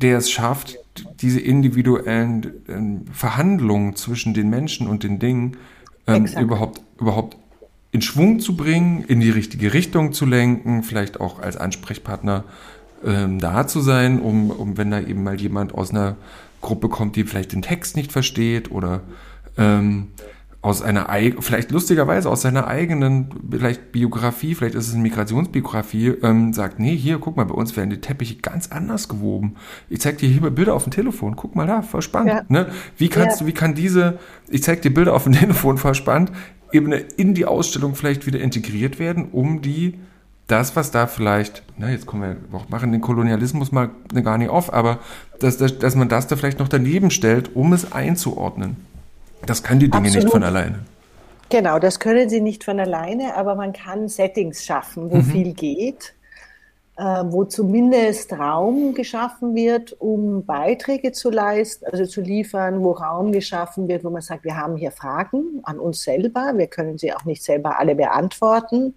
[0.00, 0.78] der es schafft,
[1.20, 5.56] diese individuellen ähm, Verhandlungen zwischen den Menschen und den Dingen
[6.06, 7.38] ähm, überhaupt, überhaupt
[7.90, 12.44] in Schwung zu bringen, in die richtige Richtung zu lenken, vielleicht auch als Ansprechpartner
[13.04, 16.16] ähm, da zu sein, um, um wenn da eben mal jemand aus einer
[16.60, 19.02] Gruppe kommt, die vielleicht den Text nicht versteht oder
[19.56, 20.08] ähm,
[20.64, 21.10] aus einer
[21.40, 26.96] vielleicht lustigerweise aus seiner eigenen vielleicht Biografie, vielleicht ist es eine Migrationsbiografie, ähm, sagt, nee,
[26.96, 29.56] hier, guck mal, bei uns werden die Teppiche ganz anders gewoben.
[29.90, 32.32] Ich zeig dir hier mal Bilder auf dem Telefon, guck mal da, voll spannend.
[32.32, 32.44] Ja.
[32.48, 32.68] Ne?
[32.96, 33.44] Wie kannst ja.
[33.44, 36.32] du, wie kann diese, ich zeig dir Bilder auf dem Telefon, voll spannend,
[36.72, 39.98] eben in die Ausstellung vielleicht wieder integriert werden, um die
[40.46, 44.48] das, was da vielleicht, na, jetzt kommen wir, auch machen den Kolonialismus mal gar nicht
[44.48, 45.00] auf, aber
[45.40, 48.76] dass, dass, dass man das da vielleicht noch daneben stellt, um es einzuordnen.
[49.46, 50.24] Das können die Dinge Absolut.
[50.24, 50.78] nicht von alleine.
[51.50, 55.24] Genau, das können sie nicht von alleine, aber man kann Settings schaffen, wo mhm.
[55.24, 56.14] viel geht,
[56.96, 63.88] wo zumindest Raum geschaffen wird, um Beiträge zu leisten, also zu liefern, wo Raum geschaffen
[63.88, 67.24] wird, wo man sagt, wir haben hier Fragen an uns selber, wir können sie auch
[67.24, 68.94] nicht selber alle beantworten,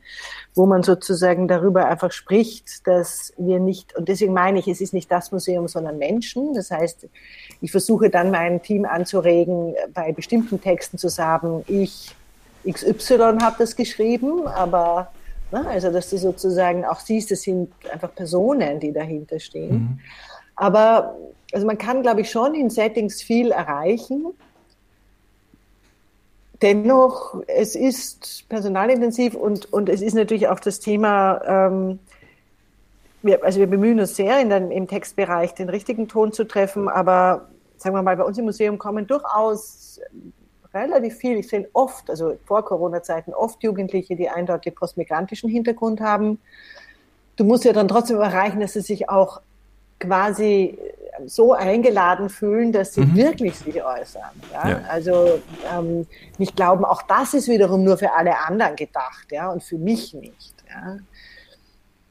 [0.54, 4.93] wo man sozusagen darüber einfach spricht, dass wir nicht, und deswegen meine ich, es ist
[4.93, 6.54] nicht das Museum, sondern Menschen.
[6.54, 7.08] Das heißt,
[7.62, 12.16] ich versuche dann mein Team anzuregen, bei bestimmten Texten zu sagen, ich
[12.70, 15.12] XY habe das geschrieben, aber
[15.52, 19.74] also dass du sozusagen auch siehst, es sind einfach Personen, die dahinter stehen.
[19.74, 20.00] Mhm.
[20.56, 21.16] Aber
[21.54, 24.26] also man kann, glaube ich, schon in Settings viel erreichen.
[26.62, 32.00] Dennoch, es ist personalintensiv und, und es ist natürlich auch das Thema, ähm,
[33.22, 36.89] wir, also wir bemühen uns sehr, in den, im Textbereich den richtigen Ton zu treffen,
[36.89, 40.02] aber sagen wir mal, bei uns im Museum kommen durchaus
[40.74, 46.39] relativ viel, ich sehe oft, also vor Corona-Zeiten, oft Jugendliche, die eindeutig postmigrantischen Hintergrund haben.
[47.36, 49.41] Du musst ja dann trotzdem erreichen, dass sie sich auch
[49.99, 50.78] quasi
[51.26, 53.15] so eingeladen fühlen, dass sie mhm.
[53.15, 54.30] wirklich sich äußern.
[54.53, 54.70] Ja?
[54.70, 54.82] ja.
[54.89, 55.39] Also
[55.74, 56.05] ähm,
[56.38, 60.13] nicht glauben, auch das ist wiederum nur für alle anderen gedacht, ja, und für mich
[60.13, 60.53] nicht.
[60.70, 60.97] Ja?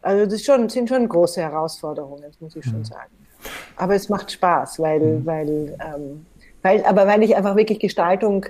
[0.02, 2.84] Also das schon, sind schon große Herausforderungen, das muss ich schon mhm.
[2.84, 3.10] sagen.
[3.76, 5.26] Aber es macht Spaß, weil, mhm.
[5.26, 6.26] weil, ähm,
[6.66, 8.46] weil, aber weil ich einfach wirklich Gestaltung,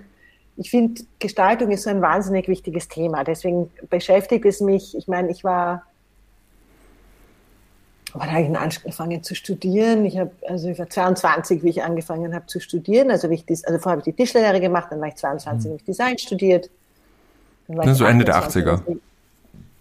[0.56, 3.24] ich finde, Gestaltung ist so ein wahnsinnig wichtiges Thema.
[3.24, 4.96] Deswegen beschäftigt es mich.
[4.96, 5.82] Ich meine, ich war,
[8.14, 10.06] wann habe ich angefangen zu studieren?
[10.06, 13.10] Ich habe, also ich war 22, wie ich angefangen habe zu studieren.
[13.10, 15.72] Also, wie ich also vorher habe ich die Tischlerlehre gemacht, dann war ich 22, mhm.
[15.72, 16.70] habe ich Design studiert.
[17.68, 18.80] Dann war so Ende der 80er.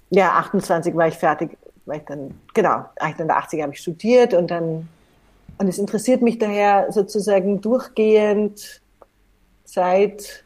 [0.10, 4.34] Ja, 28 war ich fertig weil ich dann, genau, in den 80er habe ich studiert
[4.34, 4.88] und dann,
[5.58, 8.82] und es interessiert mich daher sozusagen durchgehend
[9.64, 10.44] seit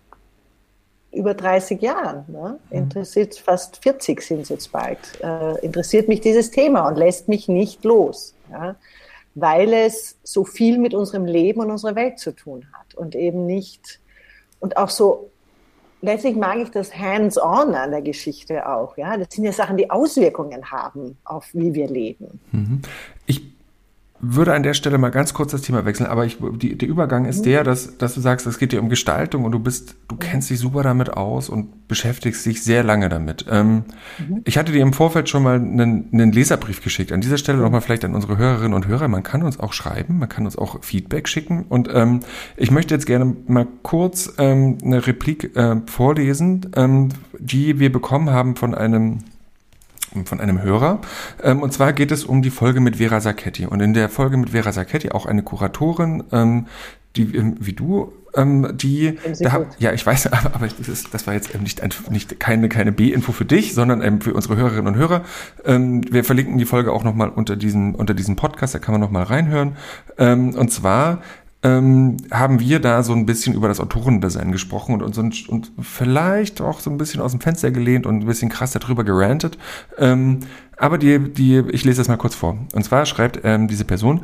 [1.11, 2.25] über 30 Jahren.
[2.27, 2.59] Ne?
[2.69, 2.77] Mhm.
[2.77, 4.99] Interessiert fast 40 sind es jetzt bald.
[5.23, 8.75] Äh, interessiert mich dieses Thema und lässt mich nicht los, ja?
[9.35, 13.45] weil es so viel mit unserem Leben und unserer Welt zu tun hat und eben
[13.45, 13.99] nicht
[14.59, 15.29] und auch so
[16.01, 18.97] letztlich mag ich das hands-on an der Geschichte auch.
[18.97, 22.39] Ja, das sind ja Sachen, die Auswirkungen haben auf wie wir leben.
[22.51, 22.81] Mhm.
[23.25, 23.41] Ich
[24.21, 27.25] würde an der Stelle mal ganz kurz das Thema wechseln, aber ich, die, der Übergang
[27.25, 30.17] ist der, dass, dass du sagst, es geht dir um Gestaltung und du bist, du
[30.17, 33.45] kennst dich super damit aus und beschäftigst dich sehr lange damit.
[33.49, 33.85] Ähm,
[34.17, 34.41] mhm.
[34.43, 37.11] Ich hatte dir im Vorfeld schon mal einen, einen Leserbrief geschickt.
[37.11, 39.07] An dieser Stelle nochmal vielleicht an unsere Hörerinnen und Hörer.
[39.07, 42.19] Man kann uns auch schreiben, man kann uns auch Feedback schicken und ähm,
[42.57, 47.09] ich möchte jetzt gerne mal kurz ähm, eine Replik äh, vorlesen, ähm,
[47.39, 49.19] die wir bekommen haben von einem
[50.25, 50.99] von einem Hörer.
[51.43, 53.65] Ähm, und zwar geht es um die Folge mit Vera Sacchetti.
[53.65, 56.67] Und in der Folge mit Vera Sacchetti, auch eine Kuratorin, ähm,
[57.15, 61.27] die ähm, wie du, ähm, die, da, ja, ich weiß, aber, aber das, ist, das
[61.27, 61.81] war jetzt ähm, nicht,
[62.11, 65.23] nicht keine, keine B-Info für dich, sondern ähm, für unsere Hörerinnen und Hörer.
[65.65, 69.01] Ähm, wir verlinken die Folge auch nochmal unter diesem, unter diesem Podcast, da kann man
[69.01, 69.75] nochmal reinhören.
[70.17, 71.21] Ähm, und zwar
[71.61, 76.61] ähm, haben wir da so ein bisschen über das Autorendesign gesprochen und, und, und vielleicht
[76.61, 79.57] auch so ein bisschen aus dem Fenster gelehnt und ein bisschen krass darüber gerantet.
[79.97, 80.39] Ähm,
[80.77, 82.57] aber die, die, ich lese das mal kurz vor.
[82.73, 84.21] Und zwar schreibt ähm, diese Person,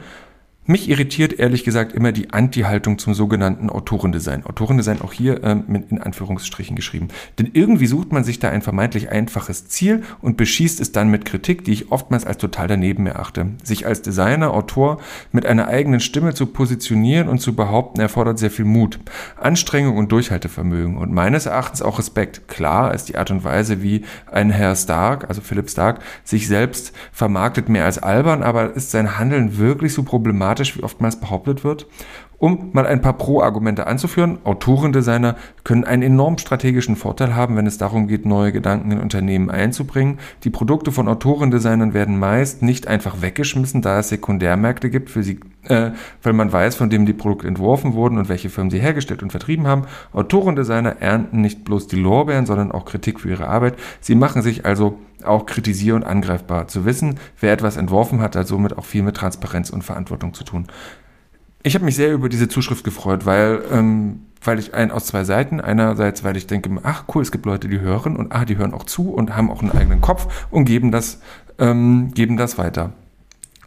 [0.66, 4.46] mich irritiert ehrlich gesagt immer die Anti-Haltung zum sogenannten Autorendesign.
[4.46, 7.10] Autorendesign auch hier ähm, mit in Anführungsstrichen geschrieben.
[7.38, 11.24] Denn irgendwie sucht man sich da ein vermeintlich einfaches Ziel und beschießt es dann mit
[11.24, 13.52] Kritik, die ich oftmals als total daneben erachte.
[13.64, 15.00] Sich als Designer, Autor
[15.32, 19.00] mit einer eigenen Stimme zu positionieren und zu behaupten, erfordert sehr viel Mut,
[19.40, 22.48] Anstrengung und Durchhaltevermögen und meines Erachtens auch Respekt.
[22.48, 26.92] Klar ist die Art und Weise, wie ein Herr Stark, also Philipp Stark, sich selbst
[27.12, 30.55] vermarktet mehr als albern, aber ist sein Handeln wirklich so problematisch?
[30.56, 31.88] Dogmatisch, wie oftmals behauptet wird.
[32.38, 37.78] Um mal ein paar Pro-Argumente anzuführen, Autorendesigner können einen enorm strategischen Vorteil haben, wenn es
[37.78, 40.20] darum geht, neue Gedanken in Unternehmen einzubringen.
[40.44, 45.40] Die Produkte von Autorendesignern werden meist nicht einfach weggeschmissen, da es Sekundärmärkte gibt für sie
[45.68, 45.92] äh,
[46.24, 49.32] weil man weiß, von dem die Produkte entworfen wurden und welche Firmen sie hergestellt und
[49.32, 49.84] vertrieben haben.
[50.14, 53.76] Autoren und Designer ernten nicht bloß die Lorbeeren, sondern auch Kritik für ihre Arbeit.
[54.02, 56.68] Sie machen sich also auch kritisier- und angreifbar.
[56.68, 60.44] Zu wissen, wer etwas entworfen hat, hat somit auch viel mit Transparenz und Verantwortung zu
[60.44, 60.68] tun.
[61.64, 65.24] Ich habe mich sehr über diese Zuschrift gefreut, weil, ähm, weil ich ein aus zwei
[65.24, 65.60] Seiten.
[65.60, 68.74] Einerseits, weil ich denke, ach cool, es gibt Leute, die hören und ah, die hören
[68.74, 71.22] auch zu und haben auch einen eigenen Kopf und geben das,
[71.58, 72.94] ähm, geben das weiter.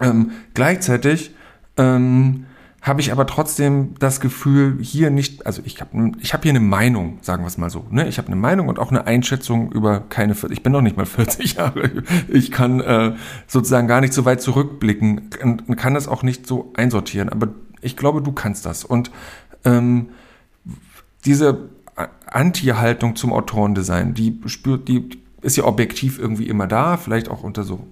[0.01, 1.35] Ähm, gleichzeitig
[1.79, 2.45] ähm,
[2.81, 6.61] habe ich aber trotzdem das Gefühl, hier nicht, also ich habe ich hab hier eine
[6.61, 7.87] Meinung, sagen wir es mal so.
[7.91, 8.07] Ne?
[8.07, 11.07] Ich habe eine Meinung und auch eine Einschätzung über keine, ich bin noch nicht mal
[11.07, 13.15] 40 Jahre, ich kann äh,
[13.47, 17.49] sozusagen gar nicht so weit zurückblicken und kann das auch nicht so einsortieren, aber
[17.81, 18.85] ich glaube, du kannst das.
[18.85, 19.11] Und
[19.65, 20.11] ähm,
[21.25, 21.69] diese
[22.27, 25.09] Anti-Haltung zum Autorendesign, die spürt, die
[25.43, 27.87] ist ja objektiv irgendwie immer da, vielleicht auch unter so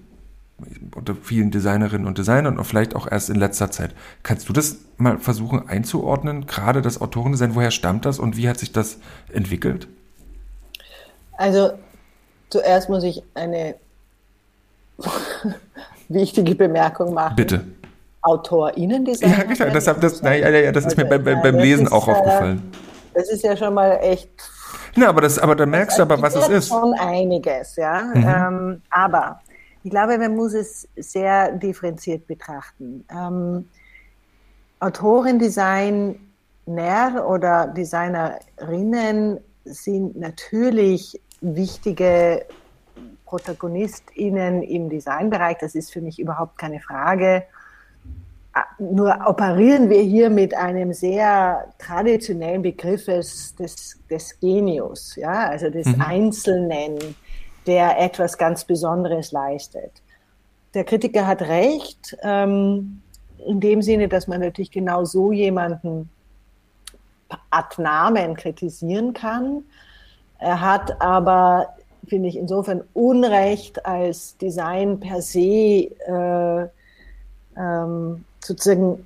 [0.95, 3.93] unter vielen Designerinnen und Designern und vielleicht auch erst in letzter Zeit.
[4.23, 8.57] Kannst du das mal versuchen einzuordnen, gerade das Autorendesign, woher stammt das und wie hat
[8.57, 8.97] sich das
[9.31, 9.87] entwickelt?
[11.37, 11.71] Also
[12.49, 13.75] zuerst muss ich eine
[16.07, 17.35] wichtige Bemerkung machen.
[17.35, 17.63] Bitte.
[18.21, 19.29] AutorInnen-Design.
[19.31, 21.91] Ja, genau, das, das, nein, ja, ja, das ist mir beim, beim, beim Lesen ist,
[21.91, 22.71] auch aufgefallen.
[23.13, 24.29] Das ist ja schon mal echt.
[24.95, 26.69] Na, aber, das, aber da merkst du aber, was es ist.
[26.69, 28.01] schon einiges, ja.
[28.13, 28.27] Mhm.
[28.27, 29.39] Ähm, aber
[29.87, 33.05] ich glaube, man muss es sehr differenziert betrachten.
[33.09, 33.69] Ähm,
[34.81, 36.15] Autorendesigner
[37.25, 42.45] oder Designerinnen sind natürlich wichtige
[43.25, 45.55] ProtagonistInnen im Designbereich.
[45.61, 47.43] Das ist für mich überhaupt keine Frage.
[48.51, 55.47] Ah, nur operieren wir hier mit einem sehr traditionellen Begriff des, des, des Genius, ja,
[55.47, 56.01] also des mhm.
[56.01, 57.15] Einzelnen
[57.67, 59.91] der etwas ganz Besonderes leistet.
[60.73, 63.01] Der Kritiker hat recht, ähm,
[63.45, 66.09] in dem Sinne, dass man natürlich genau so jemanden
[67.49, 69.63] ad Namen kritisieren kann.
[70.39, 71.75] Er hat aber,
[72.07, 76.67] finde ich, insofern Unrecht als Design per se äh,
[77.57, 79.05] ähm, sozusagen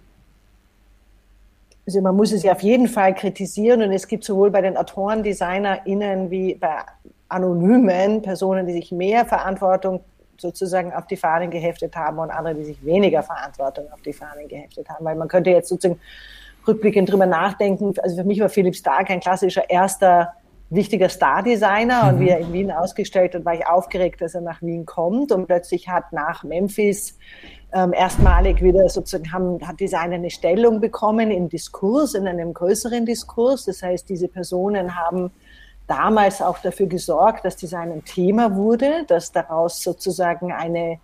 [1.85, 4.77] also man muss es ja auf jeden Fall kritisieren und es gibt sowohl bei den
[4.77, 6.85] Autoren, DesignerInnen wie bei
[7.31, 10.01] anonymen Personen, die sich mehr Verantwortung
[10.37, 14.47] sozusagen auf die Fahnen geheftet haben und andere, die sich weniger Verantwortung auf die Fahnen
[14.47, 15.05] geheftet haben.
[15.05, 15.99] Weil man könnte jetzt sozusagen
[16.67, 17.93] rückblickend drüber nachdenken.
[18.01, 20.33] Also für mich war Philipp Stark ein klassischer erster
[20.71, 22.09] wichtiger Star-Designer mhm.
[22.09, 25.31] und wie er in Wien ausgestellt hat, war ich aufgeregt, dass er nach Wien kommt
[25.31, 27.17] und plötzlich hat nach Memphis
[27.73, 33.05] ähm, erstmalig wieder sozusagen haben, hat Designer eine Stellung bekommen im Diskurs, in einem größeren
[33.05, 33.65] Diskurs.
[33.65, 35.31] Das heißt, diese Personen haben
[35.87, 40.99] damals auch dafür gesorgt, dass Design ein Thema wurde, dass daraus sozusagen eine,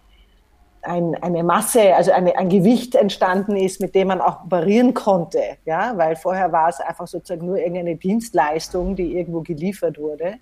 [0.82, 5.42] ein, eine Masse, also eine, ein Gewicht entstanden ist, mit dem man auch operieren konnte.
[5.66, 5.98] Ja?
[5.98, 10.36] Weil vorher war es einfach sozusagen nur irgendeine Dienstleistung, die irgendwo geliefert wurde.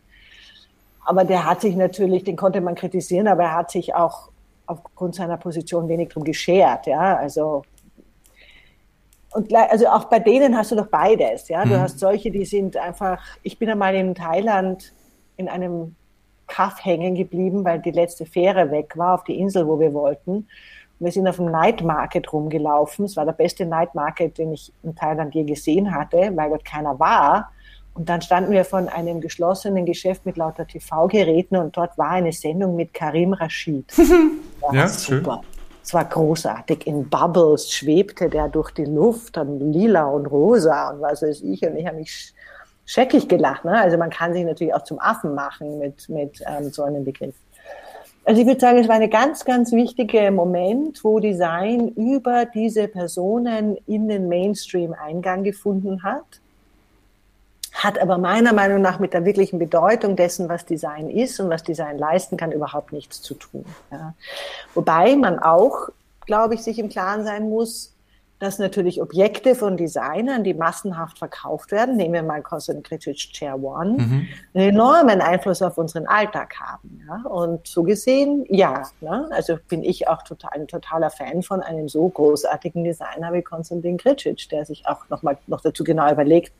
[1.06, 4.30] Aber der hat sich natürlich, den konnte man kritisieren, aber er hat sich auch
[4.68, 6.88] aufgrund seiner Position wenig drum geschert.
[6.88, 7.18] Ja?
[7.18, 7.64] Also
[9.36, 11.64] und also auch bei denen hast du doch beides, ja.
[11.64, 11.82] Du mhm.
[11.82, 14.94] hast solche, die sind einfach, ich bin einmal in Thailand
[15.36, 15.96] in einem
[16.48, 20.32] Kaff hängen geblieben, weil die letzte Fähre weg war auf die Insel, wo wir wollten.
[20.32, 20.48] Und
[21.00, 23.06] wir sind auf dem Night Market rumgelaufen.
[23.06, 26.64] Es war der beste Night Market, den ich in Thailand je gesehen hatte, weil dort
[26.64, 27.52] keiner war.
[27.94, 32.32] Und dann standen wir von einem geschlossenen Geschäft mit lauter TV-Geräten und dort war eine
[32.32, 33.92] Sendung mit Karim Rashid.
[34.72, 35.42] ja, super.
[35.44, 35.55] Schön.
[35.86, 36.88] Es war großartig.
[36.88, 41.62] In Bubbles schwebte der durch die Luft, dann lila und rosa und was weiß ich.
[41.62, 42.34] Und ich habe mich
[42.88, 43.66] scheckig gelacht.
[43.66, 43.80] Ne?
[43.80, 47.36] Also man kann sich natürlich auch zum Affen machen mit, mit ähm, so einem Begriff.
[48.24, 52.88] Also ich würde sagen, es war ein ganz, ganz wichtiger Moment, wo Design über diese
[52.88, 56.42] Personen in den Mainstream Eingang gefunden hat
[57.76, 61.64] hat aber meiner Meinung nach mit der wirklichen Bedeutung dessen, was Design ist und was
[61.64, 63.66] Design leisten kann, überhaupt nichts zu tun.
[63.92, 64.14] Ja.
[64.74, 65.90] Wobei man auch,
[66.26, 67.95] glaube ich, sich im Klaren sein muss,
[68.40, 73.62] dass natürlich Objekte von Designern, die massenhaft verkauft werden, nehmen wir mal Cosmic Critic Chair
[73.62, 74.28] One, mhm.
[74.54, 77.02] einen enormen Einfluss auf unseren Alltag haben.
[77.08, 77.30] Ja?
[77.30, 78.84] Und so gesehen, ja.
[79.00, 79.30] Ne?
[79.32, 83.98] Also bin ich auch total, ein totaler Fan von einem so großartigen Designer wie Konstantin
[83.98, 86.52] Kricic, der sich auch noch mal noch dazu genau überlegt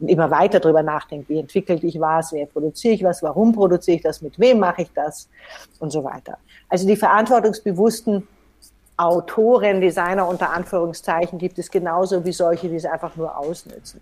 [0.00, 3.96] und immer weiter darüber nachdenkt, wie entwickle ich was, wie produziere ich was, warum produziere
[3.96, 5.30] ich das, mit wem mache ich das
[5.78, 6.36] und so weiter.
[6.68, 8.28] Also die verantwortungsbewussten
[9.02, 14.00] Autoren, Designer unter Anführungszeichen gibt es genauso wie solche, die es einfach nur ausnützen.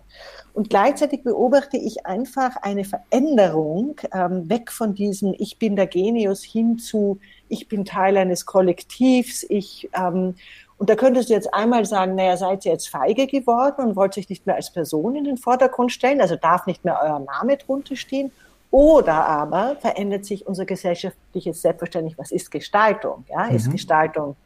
[0.53, 6.43] Und gleichzeitig beobachte ich einfach eine Veränderung ähm, weg von diesem Ich bin der Genius
[6.43, 9.43] hin zu Ich bin Teil eines Kollektivs.
[9.49, 10.35] Ich ähm,
[10.77, 14.17] und da könntest du jetzt einmal sagen, naja, seid ihr jetzt feige geworden und wollt
[14.17, 17.57] euch nicht mehr als Person in den Vordergrund stellen, also darf nicht mehr euer Name
[17.57, 18.31] drunter stehen.
[18.71, 22.17] Oder aber verändert sich unser gesellschaftliches Selbstverständnis.
[22.17, 23.25] Was ist Gestaltung?
[23.29, 23.55] Ja, mhm.
[23.55, 24.37] ist Gestaltung,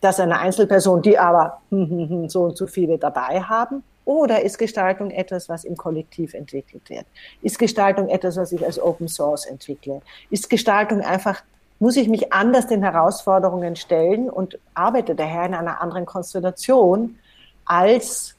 [0.00, 1.60] dass eine Einzelperson, die aber
[2.28, 7.06] so und so viele dabei haben, oder ist Gestaltung etwas, was im Kollektiv entwickelt wird?
[7.42, 10.00] Ist Gestaltung etwas, was ich als Open Source entwickle?
[10.30, 11.42] Ist Gestaltung einfach,
[11.80, 17.18] muss ich mich anders den Herausforderungen stellen und arbeite daher in einer anderen Konstellation
[17.64, 18.36] als,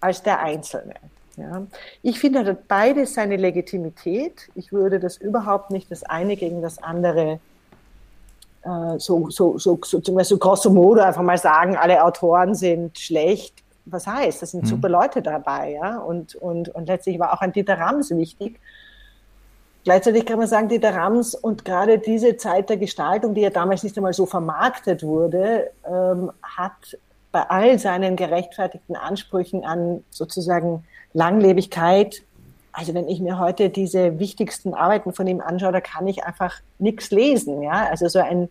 [0.00, 0.94] als der Einzelne?
[1.36, 1.66] Ja.
[2.00, 4.48] Ich finde, hat beides seine Legitimität.
[4.54, 7.40] Ich würde das überhaupt nicht das eine gegen das andere
[8.62, 13.62] so, so, so, so, so grosso modo einfach mal sagen, alle Autoren sind schlecht.
[13.86, 14.42] Was heißt?
[14.42, 14.68] Das sind mhm.
[14.68, 15.98] super Leute dabei, ja.
[15.98, 18.60] Und, und, und letztlich war auch ein Dieter Rams wichtig.
[19.84, 23.82] Gleichzeitig kann man sagen, Dieter Rams und gerade diese Zeit der Gestaltung, die ja damals
[23.82, 26.98] nicht einmal so vermarktet wurde, ähm, hat
[27.32, 30.84] bei all seinen gerechtfertigten Ansprüchen an sozusagen
[31.14, 32.22] Langlebigkeit.
[32.72, 36.54] Also wenn ich mir heute diese wichtigsten Arbeiten von ihm anschaue, da kann ich einfach
[36.78, 37.62] nichts lesen.
[37.62, 38.48] Ja, also so ein,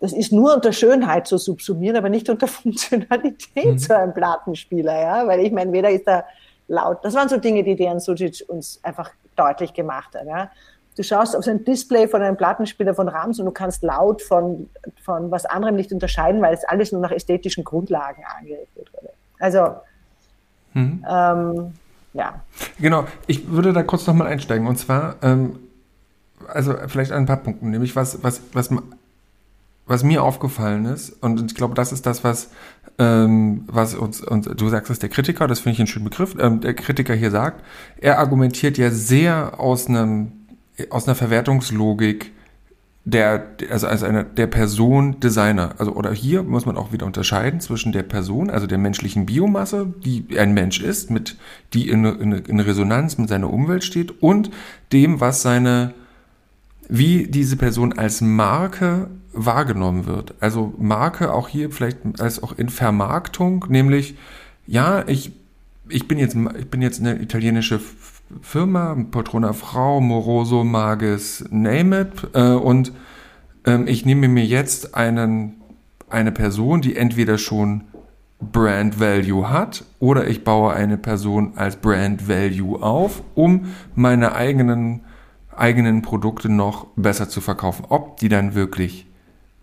[0.00, 3.78] das ist nur unter Schönheit zu subsumieren, aber nicht unter Funktionalität mhm.
[3.78, 5.00] so ein Plattenspieler.
[5.00, 6.24] Ja, weil ich meine, weder ist er
[6.68, 7.04] laut.
[7.04, 10.26] Das waren so Dinge, die Dejan Sucic uns einfach deutlich gemacht hat.
[10.26, 10.50] Ja.
[10.96, 14.20] Du schaust auf so ein Display von einem Plattenspieler von Rams und du kannst laut
[14.20, 14.68] von,
[15.04, 19.10] von was anderem nicht unterscheiden, weil es alles nur nach ästhetischen Grundlagen angerichtet wurde.
[19.38, 19.76] Also
[20.74, 21.04] Mhm.
[21.08, 21.74] Ähm,
[22.18, 22.42] ja.
[22.80, 24.66] Genau, ich würde da kurz nochmal einsteigen.
[24.66, 25.60] Und zwar, ähm,
[26.48, 28.70] also vielleicht ein paar Punkte, nämlich was, was, was,
[29.86, 32.50] was mir aufgefallen ist, und ich glaube, das ist das, was,
[32.98, 36.34] ähm, was uns, uns, du sagst es der Kritiker, das finde ich einen schönen Begriff,
[36.40, 37.64] ähm, der Kritiker hier sagt,
[37.98, 40.32] er argumentiert ja sehr aus einem,
[40.90, 42.32] aus einer Verwertungslogik
[43.10, 45.74] der, also als einer der Person Designer.
[45.78, 49.92] Also, oder hier muss man auch wieder unterscheiden zwischen der Person, also der menschlichen Biomasse,
[50.04, 51.36] die ein Mensch ist, mit,
[51.72, 54.50] die in, in, in Resonanz mit seiner Umwelt steht und
[54.92, 55.94] dem, was seine,
[56.88, 60.34] wie diese Person als Marke wahrgenommen wird.
[60.40, 64.16] Also Marke auch hier vielleicht als auch in Vermarktung, nämlich,
[64.66, 65.32] ja, ich,
[65.88, 67.80] ich bin jetzt, ich bin jetzt eine italienische
[68.40, 72.34] Firma, Poltrona Frau, Moroso, Magis, name it.
[72.34, 72.92] Äh, und
[73.64, 75.60] ähm, ich nehme mir jetzt einen,
[76.08, 77.84] eine Person, die entweder schon
[78.40, 85.00] Brand Value hat oder ich baue eine Person als Brand Value auf, um meine eigenen,
[85.56, 87.86] eigenen Produkte noch besser zu verkaufen.
[87.88, 89.06] Ob die dann wirklich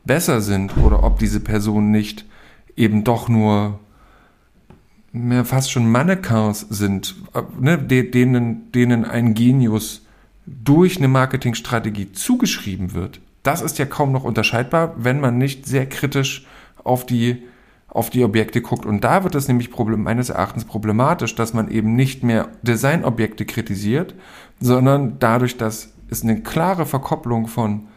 [0.04, 2.26] besser sind oder ob diese Person nicht
[2.76, 3.80] eben doch nur
[5.16, 10.06] mehr fast schon Mannequins sind, äh, ne, denen, denen ein Genius
[10.46, 13.22] durch eine Marketingstrategie zugeschrieben wird.
[13.44, 16.46] Das ist ja kaum noch unterscheidbar, wenn man nicht sehr kritisch
[16.84, 17.44] auf die,
[17.88, 18.86] auf die Objekte guckt.
[18.86, 23.46] Und da wird es nämlich problem, meines Erachtens problematisch, dass man eben nicht mehr Designobjekte
[23.46, 24.16] kritisiert,
[24.60, 27.88] sondern dadurch, dass es eine klare Verkopplung von,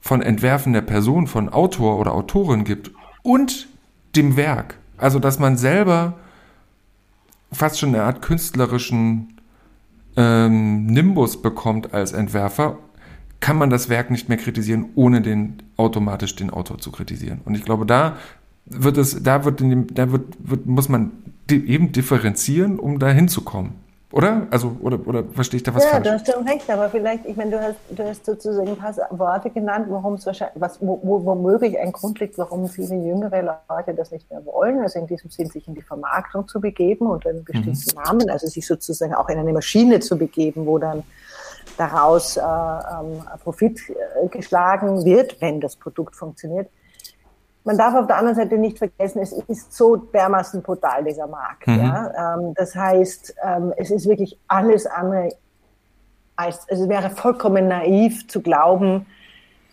[0.00, 2.90] von Entwerfen der Person, von Autor oder Autorin gibt
[3.22, 3.68] und
[4.16, 4.78] dem Werk.
[4.98, 6.14] Also, dass man selber
[7.52, 9.36] fast schon eine Art künstlerischen
[10.16, 12.78] ähm, Nimbus bekommt als Entwerfer,
[13.40, 17.40] kann man das Werk nicht mehr kritisieren, ohne den automatisch den Autor zu kritisieren.
[17.44, 18.16] Und ich glaube, da
[18.64, 21.12] wird es, da wird, da wird, wird muss man
[21.50, 23.72] eben differenzieren, um da hinzukommen.
[24.16, 24.46] Oder?
[24.50, 26.06] Also, oder, oder verstehe ich da was ja, falsch?
[26.06, 28.76] Ja, du hast schon recht, aber vielleicht, ich meine, du hast, du hast sozusagen ein
[28.76, 32.94] paar Worte genannt, warum es wahrscheinlich, was, wo, wo, womöglich ein Grund liegt, warum viele
[32.94, 36.62] jüngere Leute das nicht mehr wollen, also in diesem Sinn sich in die Vermarktung zu
[36.62, 38.02] begeben unter einem bestimmten mhm.
[38.02, 41.02] Namen, also sich sozusagen auch in eine Maschine zu begeben, wo dann
[41.76, 46.70] daraus äh, ähm, Profit äh, geschlagen wird, wenn das Produkt funktioniert
[47.66, 51.66] man darf auf der anderen Seite nicht vergessen, es ist so dermaßen brutal, dieser Markt.
[51.66, 51.78] Mhm.
[51.80, 52.36] Ja?
[52.36, 55.30] Ähm, das heißt, ähm, es ist wirklich alles andere
[56.36, 59.06] als, also es wäre vollkommen naiv zu glauben,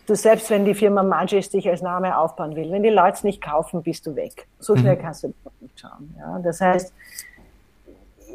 [0.06, 3.24] dass selbst wenn die Firma Magis dich als Name aufbauen will, wenn die Leute es
[3.24, 4.48] nicht kaufen, bist du weg.
[4.58, 4.78] So mhm.
[4.78, 6.14] schnell kannst du nicht schauen.
[6.18, 6.40] Ja?
[6.40, 6.92] Das heißt,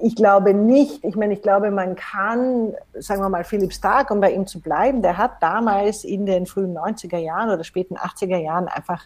[0.01, 4.21] ich glaube nicht, ich meine, ich glaube, man kann, sagen wir mal, Philipp Stark, um
[4.21, 8.37] bei ihm zu bleiben, der hat damals in den frühen 90er Jahren oder späten 80er
[8.37, 9.05] Jahren einfach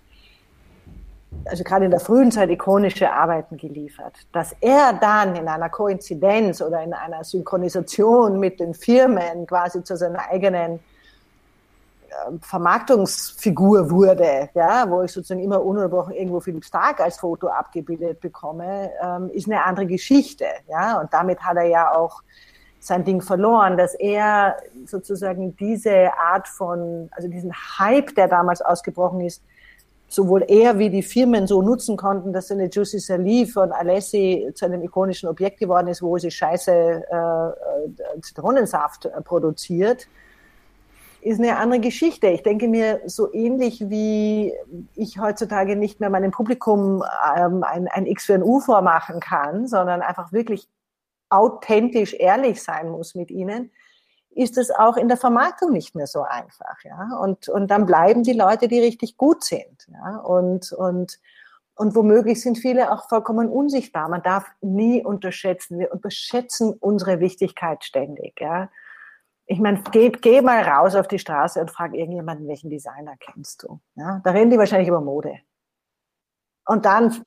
[1.46, 4.16] also gerade in der frühen Zeit ikonische Arbeiten geliefert.
[4.32, 9.98] Dass er dann in einer Koinzidenz oder in einer Synchronisation mit den Firmen quasi zu
[9.98, 10.80] seiner eigenen
[12.42, 18.92] Vermarktungsfigur wurde, ja, wo ich sozusagen immer ununterbrochen irgendwo Philipp Stark als Foto abgebildet bekomme,
[19.02, 22.22] ähm, ist eine andere Geschichte, ja, und damit hat er ja auch
[22.80, 29.22] sein Ding verloren, dass er sozusagen diese Art von, also diesen Hype, der damals ausgebrochen
[29.22, 29.42] ist,
[30.14, 34.66] sowohl er wie die Firmen so nutzen konnten, dass eine Juicy Salih von Alessi zu
[34.66, 40.08] einem ikonischen Objekt geworden ist, wo sie scheiße äh, äh Zitronensaft äh, produziert,
[41.22, 42.28] ist eine andere Geschichte.
[42.28, 44.54] Ich denke mir, so ähnlich wie
[44.96, 47.04] ich heutzutage nicht mehr meinem Publikum
[47.36, 50.68] ähm, ein, ein X für ein U vormachen kann, sondern einfach wirklich
[51.30, 53.72] authentisch ehrlich sein muss mit ihnen,
[54.36, 57.18] ist es auch in der Vermarktung nicht mehr so einfach, ja.
[57.18, 60.18] Und, und dann bleiben die Leute, die richtig gut sind, ja.
[60.18, 61.20] Und, und,
[61.76, 64.10] und womöglich sind viele auch vollkommen unsichtbar.
[64.10, 65.80] Man darf nie unterschätzen.
[65.80, 68.70] Wir unterschätzen unsere Wichtigkeit ständig, ja.
[69.46, 73.64] Ich meine, geh, geh mal raus auf die Straße und frag irgendjemanden, welchen Designer kennst
[73.64, 73.80] du?
[73.96, 75.40] Ja, da reden die wahrscheinlich über Mode.
[76.66, 77.24] Und dann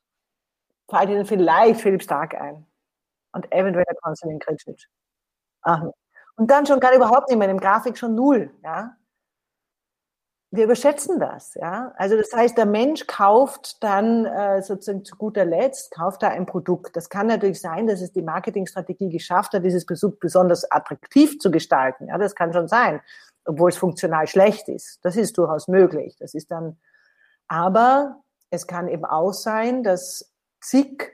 [0.88, 2.66] fällt ihnen vielleicht Philipp Stark ein.
[3.32, 4.86] Und eventuell Konstantin Kritschitsch.
[5.60, 5.82] Ach,
[6.36, 8.96] und dann schon gar überhaupt nicht mehr, in Grafik schon null, ja.
[10.52, 11.92] Wir überschätzen das, ja.
[11.96, 16.46] Also das heißt, der Mensch kauft dann äh, sozusagen zu guter Letzt, kauft da ein
[16.46, 16.96] Produkt.
[16.96, 21.50] Das kann natürlich sein, dass es die Marketingstrategie geschafft hat, dieses Produkt besonders attraktiv zu
[21.50, 22.08] gestalten.
[22.08, 23.00] Ja, das kann schon sein,
[23.44, 25.00] obwohl es funktional schlecht ist.
[25.02, 26.16] Das ist durchaus möglich.
[26.20, 26.78] Das ist dann,
[27.48, 31.12] aber es kann eben auch sein, dass zig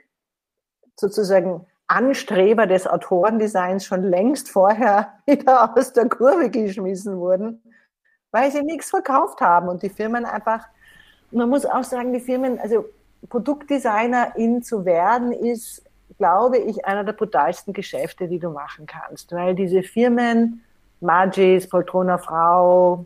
[0.95, 7.61] sozusagen Anstreber des Autorendesigns schon längst vorher wieder aus der Kurve geschmissen wurden,
[8.31, 9.67] weil sie nichts verkauft haben.
[9.67, 10.65] Und die Firmen einfach,
[11.31, 12.85] man muss auch sagen, die Firmen, also
[13.29, 15.83] Produktdesignerin zu werden, ist,
[16.17, 20.63] glaube ich, einer der brutalsten Geschäfte, die du machen kannst, weil diese Firmen,
[20.99, 23.05] Magis, Poltrona Frau,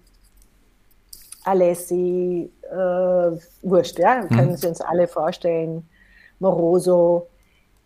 [1.43, 4.57] Alessi, äh, Wurscht, ja, können mhm.
[4.57, 5.87] Sie uns alle vorstellen,
[6.39, 7.27] Moroso,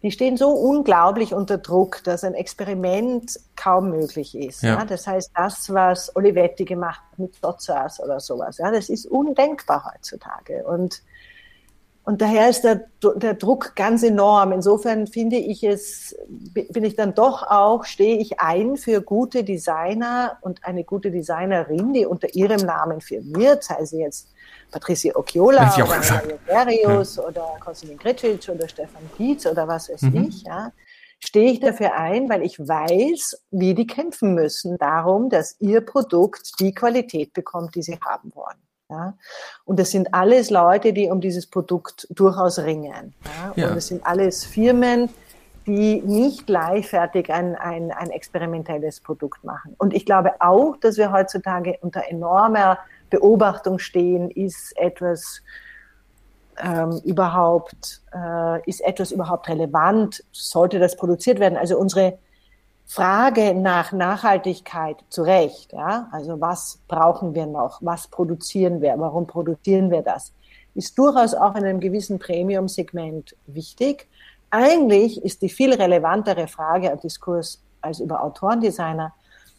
[0.04, 4.64] die stehen so unglaublich unter Druck, dass ein Experiment kaum möglich ist.
[4.64, 4.80] Ja.
[4.80, 4.86] ja.
[4.86, 9.91] Das heißt, das, was Olivetti gemacht hat mit Dozzas oder sowas, ja, das ist undenkbar
[9.93, 10.64] heutzutage.
[10.66, 11.04] Und,
[12.04, 14.54] und daher ist der, der Druck ganz enorm.
[14.54, 20.39] Insofern finde ich es, bin ich dann doch auch, stehe ich ein für gute Designer
[20.41, 24.30] und eine gute Designerin, die unter ihrem Namen firmiert, sei sie jetzt
[24.72, 27.24] Patricia Occhiola oder Mario Berrius ja.
[27.24, 30.28] oder Konstantin Gricic oder Stefan Dietz oder was weiß mhm.
[30.30, 30.72] ich, ja,
[31.19, 36.59] stehe ich dafür ein, weil ich weiß, wie die kämpfen müssen darum, dass ihr Produkt
[36.59, 38.57] die Qualität bekommt, die sie haben wollen.
[38.89, 39.17] Ja?
[39.65, 43.13] Und das sind alles Leute, die um dieses Produkt durchaus ringen.
[43.26, 43.53] Ja?
[43.55, 43.69] ja.
[43.69, 45.09] Und es sind alles Firmen,
[45.67, 49.76] die nicht leichtfertig ein, ein, ein experimentelles Produkt machen.
[49.78, 52.80] Und ich glaube auch, dass wir heutzutage unter enormer
[53.12, 55.43] Beobachtung stehen, ist etwas
[56.59, 61.57] ähm, überhaupt, äh, ist etwas überhaupt relevant, sollte das produziert werden?
[61.57, 62.18] Also unsere
[62.86, 69.28] Frage nach Nachhaltigkeit zu Recht, ja, also was brauchen wir noch, was produzieren wir, warum
[69.28, 70.34] produzieren wir das,
[70.76, 74.07] ist durchaus auch in einem gewissen Premium-Segment wichtig.
[74.49, 79.14] Eigentlich ist die viel relevantere Frage am Diskurs als über Autorendesigner,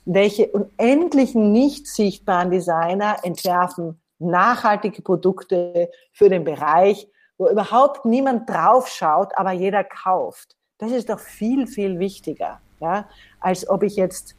[0.05, 8.89] welche unendlichen nicht sichtbaren Designer entwerfen nachhaltige Produkte für den Bereich, wo überhaupt niemand drauf
[8.89, 10.57] schaut, aber jeder kauft.
[10.79, 13.09] Das ist doch viel, viel wichtiger, ja,
[13.41, 14.37] als ob ich jetzt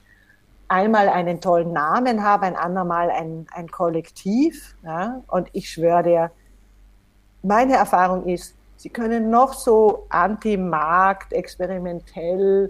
[0.68, 4.76] einmal einen tollen Namen habe, ein andermal ein, ein Kollektiv.
[4.84, 6.32] Ja, und ich schwöre dir,
[7.42, 12.70] meine Erfahrung ist, Sie können noch so anti-Markt, experimentell,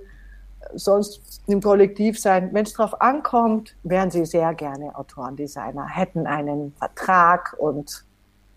[0.74, 2.50] sonst im Kollektiv sein.
[2.54, 8.06] Wenn es darauf ankommt, wären sie sehr gerne Autorendesigner, hätten einen Vertrag und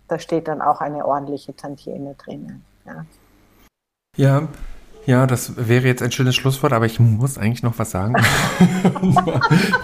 [0.09, 2.63] da steht dann auch eine ordentliche Tantieme drin.
[2.87, 3.07] Ja.
[4.17, 4.49] ja.
[5.07, 8.15] Ja, das wäre jetzt ein schönes Schlusswort, aber ich muss eigentlich noch was sagen.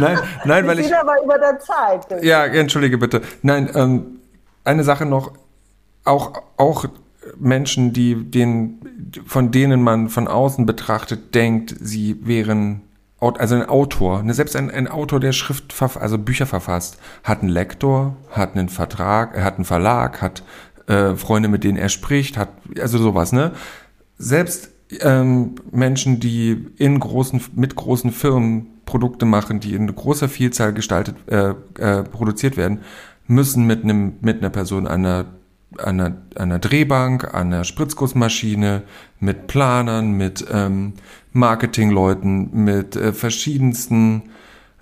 [0.00, 0.86] nein, nein, weil ich.
[0.86, 2.24] Ich bin aber über der Zeit.
[2.24, 3.22] Ja, entschuldige bitte.
[3.40, 4.18] Nein, ähm,
[4.64, 5.30] eine Sache noch.
[6.04, 6.86] Auch, auch
[7.38, 8.80] Menschen, die den,
[9.26, 12.82] von denen man von außen betrachtet denkt, sie wären
[13.20, 17.50] also ein Autor, ne, selbst ein, ein Autor, der Schrift, also Bücher verfasst, hat einen
[17.50, 20.42] Lektor, hat einen Vertrag, er hat einen Verlag, hat
[20.88, 22.48] äh, Freunde, mit denen er spricht, hat
[22.80, 23.52] also sowas, ne?
[24.18, 24.70] Selbst
[25.00, 31.16] ähm, Menschen, die in großen, mit großen Firmen Produkte machen, die in großer Vielzahl gestaltet,
[31.26, 32.80] äh, äh, produziert werden,
[33.26, 35.26] müssen mit einem, mit einer Person einer
[35.78, 38.82] an einer, einer Drehbank, an einer Spritzgussmaschine,
[39.20, 40.94] mit Planern, mit ähm,
[41.32, 44.30] Marketingleuten, mit äh, verschiedensten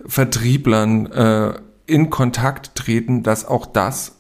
[0.07, 1.53] Vertrieblern äh,
[1.87, 4.17] in Kontakt treten, dass auch das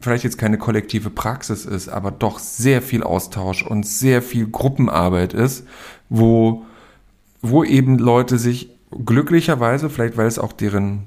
[0.00, 5.34] vielleicht jetzt keine kollektive Praxis ist, aber doch sehr viel Austausch und sehr viel Gruppenarbeit
[5.34, 5.66] ist,
[6.08, 6.64] wo,
[7.42, 11.06] wo eben Leute sich glücklicherweise, vielleicht weil es auch deren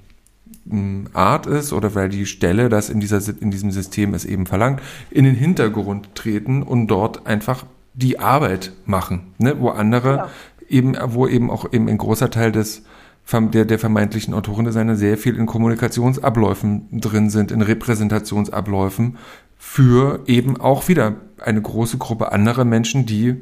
[1.13, 4.81] Art ist oder weil die Stelle das in, dieser, in diesem System es eben verlangt,
[5.11, 9.59] in den Hintergrund treten und dort einfach die Arbeit machen, ne?
[9.59, 10.29] wo andere ja.
[10.69, 12.83] eben, wo eben auch eben ein großer Teil des
[13.31, 19.17] der, der vermeintlichen Autorendesigner sehr viel in Kommunikationsabläufen drin sind, in Repräsentationsabläufen
[19.57, 23.37] für eben auch wieder eine große Gruppe anderer Menschen, die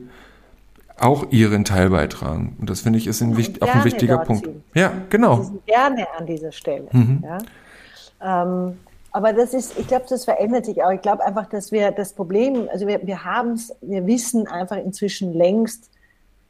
[1.03, 2.55] auch ihren Teil beitragen.
[2.59, 4.45] Und das finde ich ist ein, wichtig, auch ein wichtiger Punkt.
[4.45, 4.63] Ziehen.
[4.73, 5.51] Ja, genau.
[5.65, 6.87] Gerne an dieser Stelle.
[6.91, 7.23] Mhm.
[7.23, 8.43] Ja.
[8.43, 8.77] Ähm,
[9.11, 10.91] aber das ist, ich glaube, das verändert sich auch.
[10.91, 14.77] Ich glaube einfach, dass wir das Problem, also wir, wir haben es, wir wissen einfach
[14.77, 15.89] inzwischen längst,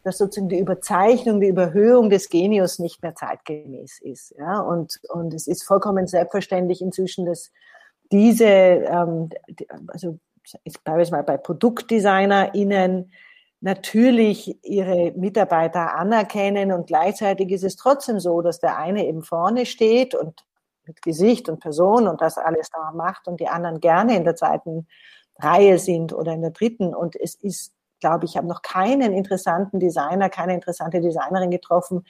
[0.03, 4.35] dass sozusagen die Überzeichnung, die Überhöhung des Genius nicht mehr zeitgemäß ist.
[4.37, 4.59] Ja?
[4.59, 7.51] Und, und es ist vollkommen selbstverständlich inzwischen, dass
[8.11, 9.29] diese, ähm,
[9.87, 10.17] also
[10.63, 13.11] ich bleibe jetzt mal bei ProduktdesignerInnen,
[13.61, 19.65] natürlich ihre Mitarbeiter anerkennen und gleichzeitig ist es trotzdem so, dass der eine eben vorne
[19.65, 20.43] steht und
[20.85, 24.35] mit Gesicht und Person und das alles da macht und die anderen gerne in der
[24.35, 24.87] zweiten
[25.39, 29.79] Reihe sind oder in der dritten und es ist glaube ich, habe noch keinen interessanten
[29.79, 32.03] Designer, keine interessante Designerin getroffen,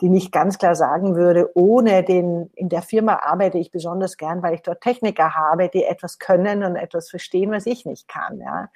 [0.00, 4.42] die nicht ganz klar sagen würde, ohne den, in der Firma arbeite ich besonders gern,
[4.42, 8.40] weil ich dort Techniker habe, die etwas können und etwas verstehen, was ich nicht kann.
[8.40, 8.70] Ja.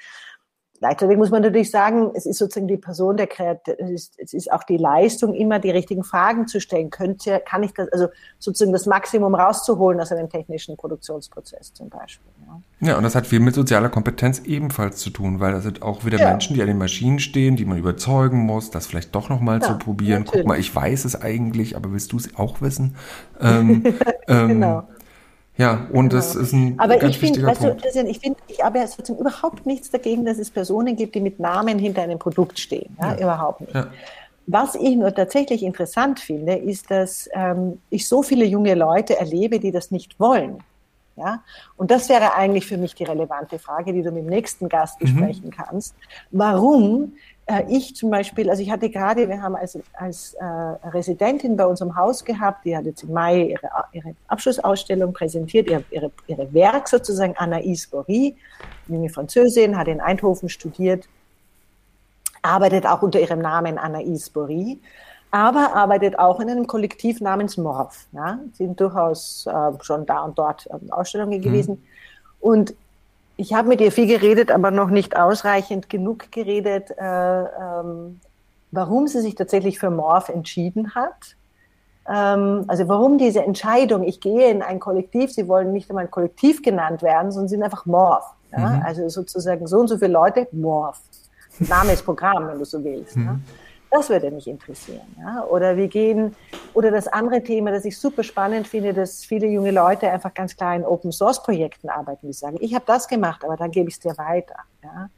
[0.79, 3.75] Gleichzeitig muss man natürlich sagen, es ist sozusagen die Person der Kreativ,
[4.17, 6.91] es ist, auch die Leistung, immer die richtigen Fragen zu stellen.
[6.91, 8.09] Könnte, kann ich das, also
[8.39, 12.31] sozusagen das Maximum rauszuholen aus einem technischen Produktionsprozess zum Beispiel.
[12.81, 12.89] Ja.
[12.91, 16.05] ja, und das hat viel mit sozialer Kompetenz ebenfalls zu tun, weil das sind auch
[16.05, 16.31] wieder ja.
[16.31, 19.67] Menschen, die an den Maschinen stehen, die man überzeugen muss, das vielleicht doch nochmal ja,
[19.67, 20.23] zu probieren.
[20.23, 20.45] Natürlich.
[20.45, 22.95] Guck mal, ich weiß es eigentlich, aber willst du es auch wissen?
[23.41, 23.83] Ähm,
[24.29, 24.89] ähm, genau.
[25.59, 26.23] Ja, und genau.
[26.23, 29.19] das ist ein Aber ganz ich finde, weißt du, ich finde, ich habe ja sozusagen
[29.19, 32.97] überhaupt nichts dagegen, dass es Personen gibt, die mit Namen hinter einem Produkt stehen.
[33.01, 33.19] Ja, ja.
[33.19, 33.75] überhaupt nicht.
[33.75, 33.89] Ja.
[34.47, 39.59] Was ich nur tatsächlich interessant finde, ist, dass ähm, ich so viele junge Leute erlebe,
[39.59, 40.63] die das nicht wollen.
[41.17, 41.43] Ja?
[41.77, 45.01] Und das wäre eigentlich für mich die relevante Frage, die du mit dem nächsten Gast
[45.01, 45.07] mhm.
[45.07, 45.51] besprechen mhm.
[45.51, 45.95] kannst.
[46.31, 47.15] Warum
[47.69, 51.97] ich zum Beispiel, also ich hatte gerade, wir haben als, als äh, Residentin bei unserem
[51.97, 56.89] Haus gehabt, die hat jetzt im Mai ihre, ihre Abschlussausstellung präsentiert, ihr, ihre, ihre Werk
[56.89, 58.37] sozusagen, Anaïs Bory,
[58.87, 61.09] junge Französin, hat in Eindhoven studiert,
[62.43, 64.79] arbeitet auch unter ihrem Namen Anaïs Bory,
[65.31, 68.07] aber arbeitet auch in einem Kollektiv namens Morph.
[68.13, 68.41] Ja?
[68.53, 71.75] Sind durchaus äh, schon da und dort äh, Ausstellungen gewesen.
[71.75, 71.83] Mhm.
[72.41, 72.75] Und
[73.39, 78.21] ich habe mit ihr viel geredet, aber noch nicht ausreichend genug geredet, äh, ähm,
[78.73, 81.37] warum sie sich tatsächlich für Morph entschieden hat.
[82.09, 86.63] Ähm, also warum diese Entscheidung, ich gehe in ein Kollektiv, sie wollen nicht einmal Kollektiv
[86.63, 88.27] genannt werden, sondern sind einfach Morph.
[88.51, 88.71] Ja?
[88.71, 88.83] Mhm.
[88.83, 91.01] Also sozusagen so und so viele Leute, Morph.
[91.61, 93.17] Name ist Programm, wenn du so willst.
[93.17, 93.25] Mhm.
[93.25, 93.39] Ja?
[93.91, 95.17] Das würde mich interessieren.
[95.19, 95.45] Ja?
[95.45, 96.37] Oder wir gehen,
[96.75, 100.55] oder das andere Thema, das ich super spannend finde, dass viele junge Leute einfach ganz
[100.57, 103.89] klar in Open Source Projekten arbeiten, die sagen, ich habe das gemacht, aber dann gebe
[103.89, 104.57] ich es dir weiter.
[104.83, 105.09] Ja?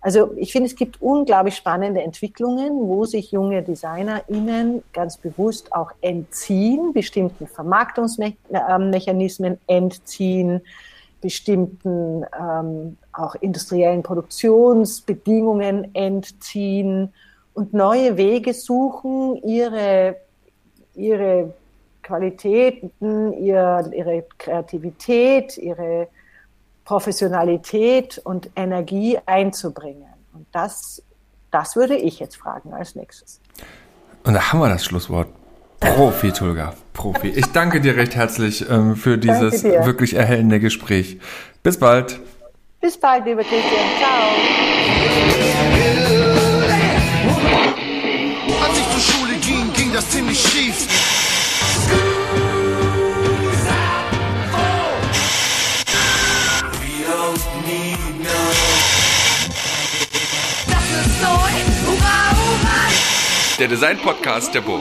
[0.00, 5.92] Also ich finde, es gibt unglaublich spannende Entwicklungen, wo sich junge DesignerInnen ganz bewusst auch
[6.00, 10.62] entziehen, bestimmten Vermarktungsmechanismen entziehen,
[11.20, 17.12] bestimmten ähm, auch industriellen Produktionsbedingungen entziehen
[17.60, 20.16] und neue Wege suchen, ihre,
[20.94, 21.52] ihre
[22.02, 26.08] Qualitäten, ihr, ihre Kreativität, ihre
[26.86, 30.08] Professionalität und Energie einzubringen.
[30.32, 31.02] Und das,
[31.50, 33.42] das würde ich jetzt fragen als nächstes.
[34.24, 35.28] Und da haben wir das Schlusswort.
[35.80, 36.72] Profi, Tulga.
[36.94, 37.28] Profi.
[37.28, 41.18] Ich danke dir recht herzlich ähm, für dieses wirklich erhellende Gespräch.
[41.62, 42.20] Bis bald.
[42.80, 43.84] Bis bald, lieber Christian.
[43.98, 45.49] Ciao.
[50.10, 50.86] Das ziemlich schief.
[63.58, 64.80] Der Design-Podcast der Burg.